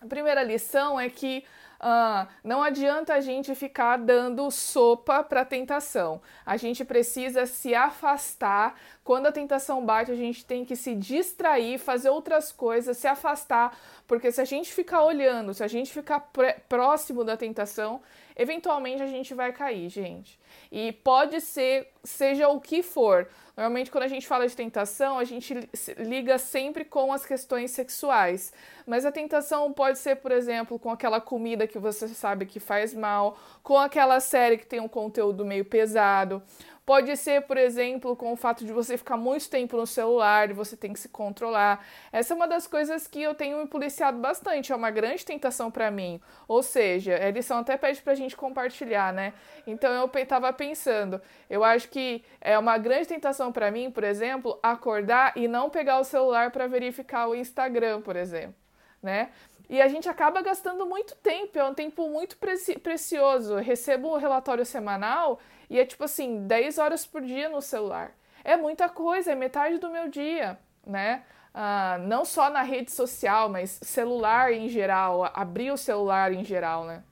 A 0.00 0.06
primeira 0.06 0.42
lição 0.42 1.00
é 1.00 1.08
que 1.08 1.42
ah, 1.78 2.26
não 2.42 2.62
adianta 2.62 3.14
a 3.14 3.20
gente 3.20 3.54
ficar 3.54 3.96
dando 3.98 4.50
sopa 4.50 5.22
para 5.22 5.42
a 5.42 5.44
tentação. 5.44 6.20
A 6.44 6.56
gente 6.56 6.84
precisa 6.84 7.46
se 7.46 7.74
afastar. 7.74 8.78
Quando 9.04 9.26
a 9.26 9.32
tentação 9.32 9.84
bate, 9.84 10.10
a 10.10 10.16
gente 10.16 10.44
tem 10.44 10.64
que 10.64 10.74
se 10.74 10.94
distrair, 10.94 11.78
fazer 11.78 12.10
outras 12.10 12.50
coisas, 12.50 12.96
se 12.96 13.06
afastar, 13.06 13.78
porque 14.06 14.32
se 14.32 14.40
a 14.40 14.44
gente 14.44 14.72
ficar 14.72 15.02
olhando, 15.02 15.54
se 15.54 15.62
a 15.62 15.68
gente 15.68 15.92
ficar 15.92 16.28
próximo 16.68 17.22
da 17.22 17.36
tentação, 17.36 18.00
eventualmente 18.34 19.02
a 19.02 19.06
gente 19.06 19.34
vai 19.34 19.52
cair, 19.52 19.88
gente. 19.88 20.38
E 20.72 20.92
pode 20.92 21.40
ser 21.40 21.88
seja 22.02 22.48
o 22.48 22.60
que 22.60 22.82
for. 22.82 23.28
Normalmente, 23.56 23.90
quando 23.90 24.04
a 24.04 24.08
gente 24.08 24.26
fala 24.26 24.46
de 24.46 24.54
tentação, 24.54 25.18
a 25.18 25.24
gente 25.24 25.54
liga 25.96 26.36
sempre 26.36 26.84
com 26.84 27.10
as 27.10 27.24
questões 27.24 27.70
sexuais. 27.70 28.52
Mas 28.86 29.06
a 29.06 29.10
tentação 29.10 29.72
pode 29.72 29.98
ser, 29.98 30.16
por 30.16 30.30
exemplo, 30.30 30.78
com 30.78 30.90
aquela 30.90 31.22
comida 31.22 31.66
que 31.66 31.78
você 31.78 32.06
sabe 32.06 32.44
que 32.44 32.60
faz 32.60 32.92
mal, 32.92 33.38
com 33.62 33.78
aquela 33.78 34.20
série 34.20 34.58
que 34.58 34.66
tem 34.66 34.78
um 34.78 34.88
conteúdo 34.88 35.42
meio 35.42 35.64
pesado, 35.64 36.42
Pode 36.86 37.16
ser, 37.16 37.42
por 37.42 37.56
exemplo, 37.56 38.14
com 38.14 38.32
o 38.32 38.36
fato 38.36 38.64
de 38.64 38.72
você 38.72 38.96
ficar 38.96 39.16
muito 39.16 39.50
tempo 39.50 39.76
no 39.76 39.88
celular 39.88 40.48
e 40.48 40.52
você 40.52 40.76
tem 40.76 40.92
que 40.92 41.00
se 41.00 41.08
controlar. 41.08 41.84
Essa 42.12 42.32
é 42.32 42.36
uma 42.36 42.46
das 42.46 42.68
coisas 42.68 43.08
que 43.08 43.20
eu 43.20 43.34
tenho 43.34 43.58
me 43.58 43.66
policiado 43.66 44.18
bastante, 44.18 44.70
é 44.70 44.76
uma 44.76 44.92
grande 44.92 45.24
tentação 45.24 45.68
para 45.68 45.90
mim. 45.90 46.20
Ou 46.46 46.62
seja, 46.62 47.16
a 47.16 47.28
lição 47.32 47.58
até 47.58 47.76
pede 47.76 48.00
pra 48.00 48.14
gente 48.14 48.36
compartilhar, 48.36 49.12
né? 49.12 49.32
Então 49.66 49.92
eu 49.92 50.08
estava 50.22 50.52
pensando, 50.52 51.20
eu 51.50 51.64
acho 51.64 51.88
que 51.88 52.22
é 52.40 52.56
uma 52.56 52.78
grande 52.78 53.08
tentação 53.08 53.50
para 53.50 53.68
mim, 53.68 53.90
por 53.90 54.04
exemplo, 54.04 54.56
acordar 54.62 55.32
e 55.34 55.48
não 55.48 55.68
pegar 55.68 55.98
o 55.98 56.04
celular 56.04 56.52
para 56.52 56.68
verificar 56.68 57.26
o 57.26 57.34
Instagram, 57.34 58.00
por 58.00 58.14
exemplo, 58.14 58.54
né? 59.02 59.30
E 59.68 59.82
a 59.82 59.88
gente 59.88 60.08
acaba 60.08 60.40
gastando 60.40 60.86
muito 60.86 61.16
tempo, 61.16 61.58
é 61.58 61.64
um 61.64 61.74
tempo 61.74 62.08
muito 62.08 62.36
preci 62.36 62.78
precioso. 62.78 63.56
Recebo 63.56 64.14
um 64.14 64.18
relatório 64.18 64.64
semanal 64.64 65.40
e 65.68 65.78
é 65.78 65.84
tipo 65.84 66.04
assim, 66.04 66.46
10 66.46 66.78
horas 66.78 67.06
por 67.06 67.22
dia 67.22 67.48
no 67.48 67.60
celular. 67.60 68.12
É 68.44 68.56
muita 68.56 68.88
coisa, 68.88 69.32
é 69.32 69.34
metade 69.34 69.78
do 69.78 69.90
meu 69.90 70.08
dia, 70.08 70.58
né? 70.86 71.24
Ah, 71.52 71.98
não 72.00 72.24
só 72.24 72.50
na 72.50 72.62
rede 72.62 72.92
social, 72.92 73.48
mas 73.48 73.78
celular 73.82 74.52
em 74.52 74.68
geral, 74.68 75.30
abrir 75.34 75.70
o 75.70 75.76
celular 75.76 76.32
em 76.32 76.44
geral, 76.44 76.84
né? 76.84 77.02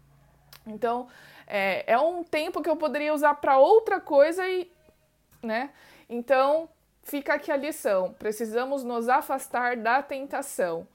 Então, 0.67 1.09
é, 1.47 1.93
é 1.93 1.99
um 1.99 2.23
tempo 2.23 2.63
que 2.63 2.69
eu 2.69 2.77
poderia 2.77 3.13
usar 3.13 3.35
para 3.35 3.59
outra 3.59 4.01
coisa 4.01 4.47
e, 4.47 4.71
né? 5.43 5.71
Então, 6.09 6.69
fica 7.03 7.35
aqui 7.35 7.51
a 7.51 7.57
lição: 7.57 8.15
precisamos 8.19 8.85
nos 8.85 9.09
afastar 9.09 9.77
da 9.77 10.03
tentação. 10.03 10.87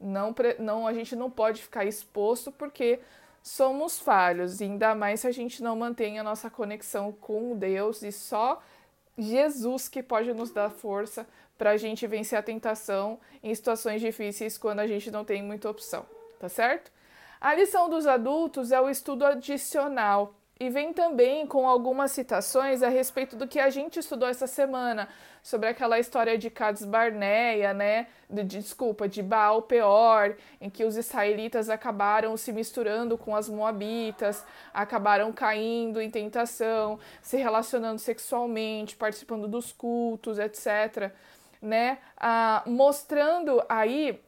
Não, 0.00 0.34
não, 0.58 0.86
a 0.86 0.92
gente 0.92 1.16
não 1.16 1.30
pode 1.30 1.62
ficar 1.62 1.84
exposto 1.84 2.52
porque 2.52 3.00
somos 3.48 3.98
falhos, 3.98 4.60
ainda 4.60 4.94
mais 4.94 5.20
se 5.20 5.26
a 5.26 5.32
gente 5.32 5.62
não 5.62 5.74
mantém 5.74 6.18
a 6.18 6.22
nossa 6.22 6.50
conexão 6.50 7.12
com 7.12 7.56
Deus 7.56 8.02
e 8.02 8.12
só 8.12 8.62
Jesus 9.16 9.88
que 9.88 10.02
pode 10.02 10.32
nos 10.32 10.50
dar 10.50 10.70
força 10.70 11.26
para 11.56 11.70
a 11.70 11.76
gente 11.76 12.06
vencer 12.06 12.38
a 12.38 12.42
tentação 12.42 13.18
em 13.42 13.54
situações 13.54 14.00
difíceis 14.00 14.56
quando 14.56 14.80
a 14.80 14.86
gente 14.86 15.10
não 15.10 15.24
tem 15.24 15.42
muita 15.42 15.68
opção, 15.68 16.06
tá 16.38 16.48
certo? 16.48 16.92
A 17.40 17.54
lição 17.54 17.88
dos 17.88 18.06
adultos 18.06 18.70
é 18.70 18.80
o 18.80 18.88
estudo 18.88 19.24
adicional 19.24 20.34
e 20.60 20.68
vem 20.70 20.92
também 20.92 21.46
com 21.46 21.68
algumas 21.68 22.10
citações 22.10 22.82
a 22.82 22.88
respeito 22.88 23.36
do 23.36 23.46
que 23.46 23.60
a 23.60 23.70
gente 23.70 23.98
estudou 23.98 24.28
essa 24.28 24.46
semana, 24.46 25.08
sobre 25.42 25.68
aquela 25.68 25.98
história 25.98 26.36
de 26.36 26.50
Cades 26.50 26.84
Barneia, 26.84 27.72
né? 27.72 28.08
De, 28.28 28.42
desculpa, 28.42 29.08
de 29.08 29.22
Baal 29.22 29.62
Peor, 29.62 30.36
em 30.60 30.68
que 30.68 30.84
os 30.84 30.96
israelitas 30.96 31.70
acabaram 31.70 32.36
se 32.36 32.52
misturando 32.52 33.16
com 33.16 33.34
as 33.34 33.48
moabitas, 33.48 34.44
acabaram 34.74 35.32
caindo 35.32 36.00
em 36.00 36.10
tentação, 36.10 36.98
se 37.22 37.36
relacionando 37.36 38.00
sexualmente, 38.00 38.96
participando 38.96 39.46
dos 39.46 39.72
cultos, 39.72 40.38
etc. 40.38 41.12
Né? 41.62 41.98
Ah, 42.16 42.62
mostrando 42.66 43.62
aí 43.68 44.20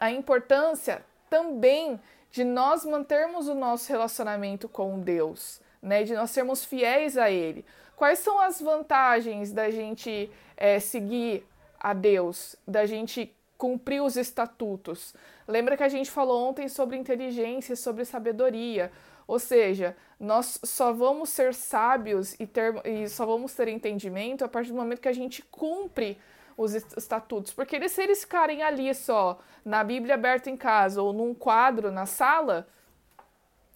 a 0.00 0.10
importância 0.10 1.04
também 1.28 2.00
de 2.30 2.44
nós 2.44 2.84
mantermos 2.84 3.48
o 3.48 3.54
nosso 3.54 3.90
relacionamento 3.90 4.68
com 4.68 5.00
Deus, 5.00 5.60
né? 5.82 6.04
De 6.04 6.14
nós 6.14 6.30
sermos 6.30 6.64
fiéis 6.64 7.18
a 7.18 7.30
Ele. 7.30 7.64
Quais 7.96 8.20
são 8.20 8.40
as 8.40 8.60
vantagens 8.60 9.52
da 9.52 9.70
gente 9.70 10.30
é, 10.56 10.78
seguir 10.78 11.44
a 11.78 11.92
Deus, 11.92 12.56
da 12.66 12.86
gente 12.86 13.34
cumprir 13.58 14.02
os 14.02 14.16
estatutos? 14.16 15.14
Lembra 15.46 15.76
que 15.76 15.82
a 15.82 15.88
gente 15.88 16.10
falou 16.10 16.48
ontem 16.48 16.68
sobre 16.68 16.96
inteligência, 16.96 17.76
sobre 17.76 18.04
sabedoria. 18.04 18.90
Ou 19.26 19.38
seja, 19.38 19.96
nós 20.18 20.58
só 20.64 20.92
vamos 20.92 21.30
ser 21.30 21.54
sábios 21.54 22.34
e, 22.38 22.46
ter, 22.46 22.74
e 22.86 23.08
só 23.08 23.26
vamos 23.26 23.54
ter 23.54 23.68
entendimento 23.68 24.44
a 24.44 24.48
partir 24.48 24.70
do 24.70 24.76
momento 24.76 25.00
que 25.00 25.08
a 25.08 25.12
gente 25.12 25.42
cumpre 25.42 26.18
os 26.62 26.74
estatutos. 26.74 27.52
Porque 27.52 27.74
eles, 27.74 27.92
se 27.92 28.02
eles 28.02 28.20
ficarem 28.20 28.62
ali 28.62 28.94
só, 28.94 29.38
na 29.64 29.82
Bíblia 29.82 30.14
aberta 30.14 30.50
em 30.50 30.56
casa 30.56 31.00
ou 31.02 31.12
num 31.12 31.34
quadro 31.34 31.90
na 31.90 32.04
sala, 32.04 32.68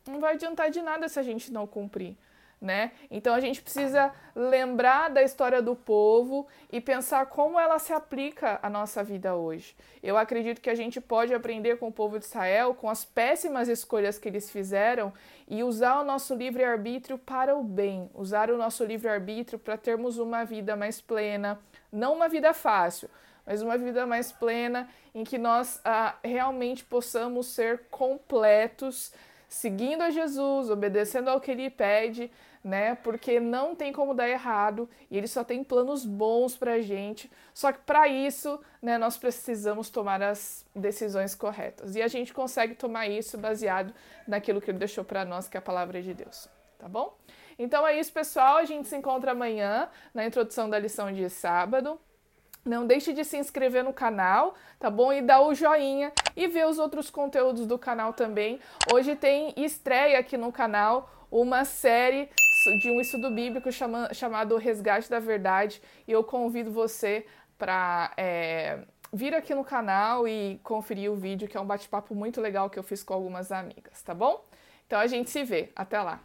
não 0.06 0.20
vai 0.20 0.34
adiantar 0.34 0.70
de 0.70 0.82
nada 0.82 1.08
se 1.08 1.18
a 1.18 1.22
gente 1.22 1.50
não 1.50 1.66
cumprir. 1.66 2.16
Né? 2.64 2.92
Então 3.10 3.34
a 3.34 3.40
gente 3.40 3.60
precisa 3.60 4.10
lembrar 4.34 5.10
da 5.10 5.22
história 5.22 5.60
do 5.60 5.76
povo 5.76 6.46
e 6.72 6.80
pensar 6.80 7.26
como 7.26 7.60
ela 7.60 7.78
se 7.78 7.92
aplica 7.92 8.58
à 8.62 8.70
nossa 8.70 9.04
vida 9.04 9.34
hoje. 9.34 9.76
Eu 10.02 10.16
acredito 10.16 10.62
que 10.62 10.70
a 10.70 10.74
gente 10.74 10.98
pode 10.98 11.34
aprender 11.34 11.76
com 11.76 11.88
o 11.88 11.92
povo 11.92 12.18
de 12.18 12.24
Israel, 12.24 12.72
com 12.72 12.88
as 12.88 13.04
péssimas 13.04 13.68
escolhas 13.68 14.18
que 14.18 14.26
eles 14.26 14.50
fizeram 14.50 15.12
e 15.46 15.62
usar 15.62 16.00
o 16.00 16.04
nosso 16.04 16.34
livre-arbítrio 16.34 17.18
para 17.18 17.54
o 17.54 17.62
bem, 17.62 18.08
usar 18.14 18.50
o 18.50 18.56
nosso 18.56 18.82
livre-arbítrio 18.82 19.58
para 19.58 19.76
termos 19.76 20.16
uma 20.16 20.42
vida 20.42 20.74
mais 20.74 21.02
plena, 21.02 21.60
não 21.92 22.14
uma 22.14 22.30
vida 22.30 22.54
fácil, 22.54 23.10
mas 23.44 23.60
uma 23.60 23.76
vida 23.76 24.06
mais 24.06 24.32
plena 24.32 24.88
em 25.14 25.22
que 25.22 25.36
nós 25.36 25.82
ah, 25.84 26.14
realmente 26.24 26.82
possamos 26.82 27.48
ser 27.48 27.82
completos, 27.90 29.12
seguindo 29.54 30.02
a 30.02 30.10
Jesus, 30.10 30.70
obedecendo 30.70 31.28
ao 31.28 31.40
que 31.40 31.50
Ele 31.50 31.70
pede, 31.70 32.30
né? 32.64 32.94
Porque 32.94 33.38
não 33.38 33.74
tem 33.74 33.92
como 33.92 34.14
dar 34.14 34.26
errado 34.26 34.88
e 35.10 35.18
Ele 35.18 35.28
só 35.28 35.44
tem 35.44 35.62
planos 35.62 36.06
bons 36.06 36.56
para 36.56 36.72
a 36.72 36.80
gente. 36.80 37.30
Só 37.52 37.70
que 37.70 37.80
para 37.80 38.08
isso, 38.08 38.58
né, 38.80 38.96
nós 38.96 39.18
precisamos 39.18 39.90
tomar 39.90 40.22
as 40.22 40.64
decisões 40.74 41.34
corretas 41.34 41.94
e 41.94 42.00
a 42.00 42.08
gente 42.08 42.32
consegue 42.32 42.74
tomar 42.74 43.06
isso 43.06 43.36
baseado 43.36 43.92
naquilo 44.26 44.62
que 44.62 44.70
Ele 44.70 44.78
deixou 44.78 45.04
para 45.04 45.26
nós, 45.26 45.46
que 45.46 45.58
é 45.58 45.60
a 45.60 45.62
palavra 45.62 46.00
de 46.00 46.14
Deus, 46.14 46.48
tá 46.78 46.88
bom? 46.88 47.14
Então 47.58 47.86
é 47.86 47.98
isso, 48.00 48.12
pessoal. 48.12 48.56
A 48.56 48.64
gente 48.64 48.88
se 48.88 48.96
encontra 48.96 49.32
amanhã 49.32 49.88
na 50.14 50.24
introdução 50.24 50.68
da 50.68 50.78
lição 50.78 51.12
de 51.12 51.28
sábado. 51.28 52.00
Não 52.64 52.86
deixe 52.86 53.12
de 53.12 53.24
se 53.24 53.36
inscrever 53.36 53.84
no 53.84 53.92
canal, 53.92 54.54
tá 54.78 54.88
bom? 54.88 55.12
E 55.12 55.20
dar 55.20 55.42
o 55.42 55.54
joinha 55.54 56.10
e 56.34 56.48
ver 56.48 56.66
os 56.66 56.78
outros 56.78 57.10
conteúdos 57.10 57.66
do 57.66 57.78
canal 57.78 58.14
também. 58.14 58.58
Hoje 58.92 59.14
tem 59.14 59.52
estreia 59.54 60.18
aqui 60.18 60.38
no 60.38 60.50
canal 60.50 61.10
uma 61.30 61.64
série 61.64 62.30
de 62.78 62.90
um 62.90 63.00
estudo 63.00 63.30
bíblico 63.30 63.70
chama, 63.70 64.12
chamado 64.12 64.56
Resgate 64.56 65.10
da 65.10 65.18
Verdade 65.18 65.80
e 66.06 66.12
eu 66.12 66.24
convido 66.24 66.70
você 66.70 67.26
para 67.58 68.12
é, 68.16 68.80
vir 69.12 69.34
aqui 69.34 69.54
no 69.54 69.64
canal 69.64 70.26
e 70.26 70.60
conferir 70.62 71.10
o 71.10 71.16
vídeo, 71.16 71.48
que 71.48 71.56
é 71.56 71.60
um 71.60 71.66
bate-papo 71.66 72.14
muito 72.14 72.40
legal 72.40 72.68
que 72.68 72.78
eu 72.78 72.82
fiz 72.82 73.02
com 73.02 73.14
algumas 73.14 73.52
amigas, 73.52 74.02
tá 74.02 74.14
bom? 74.14 74.44
Então 74.86 74.98
a 74.98 75.06
gente 75.06 75.30
se 75.30 75.44
vê. 75.44 75.70
Até 75.74 76.00
lá! 76.00 76.20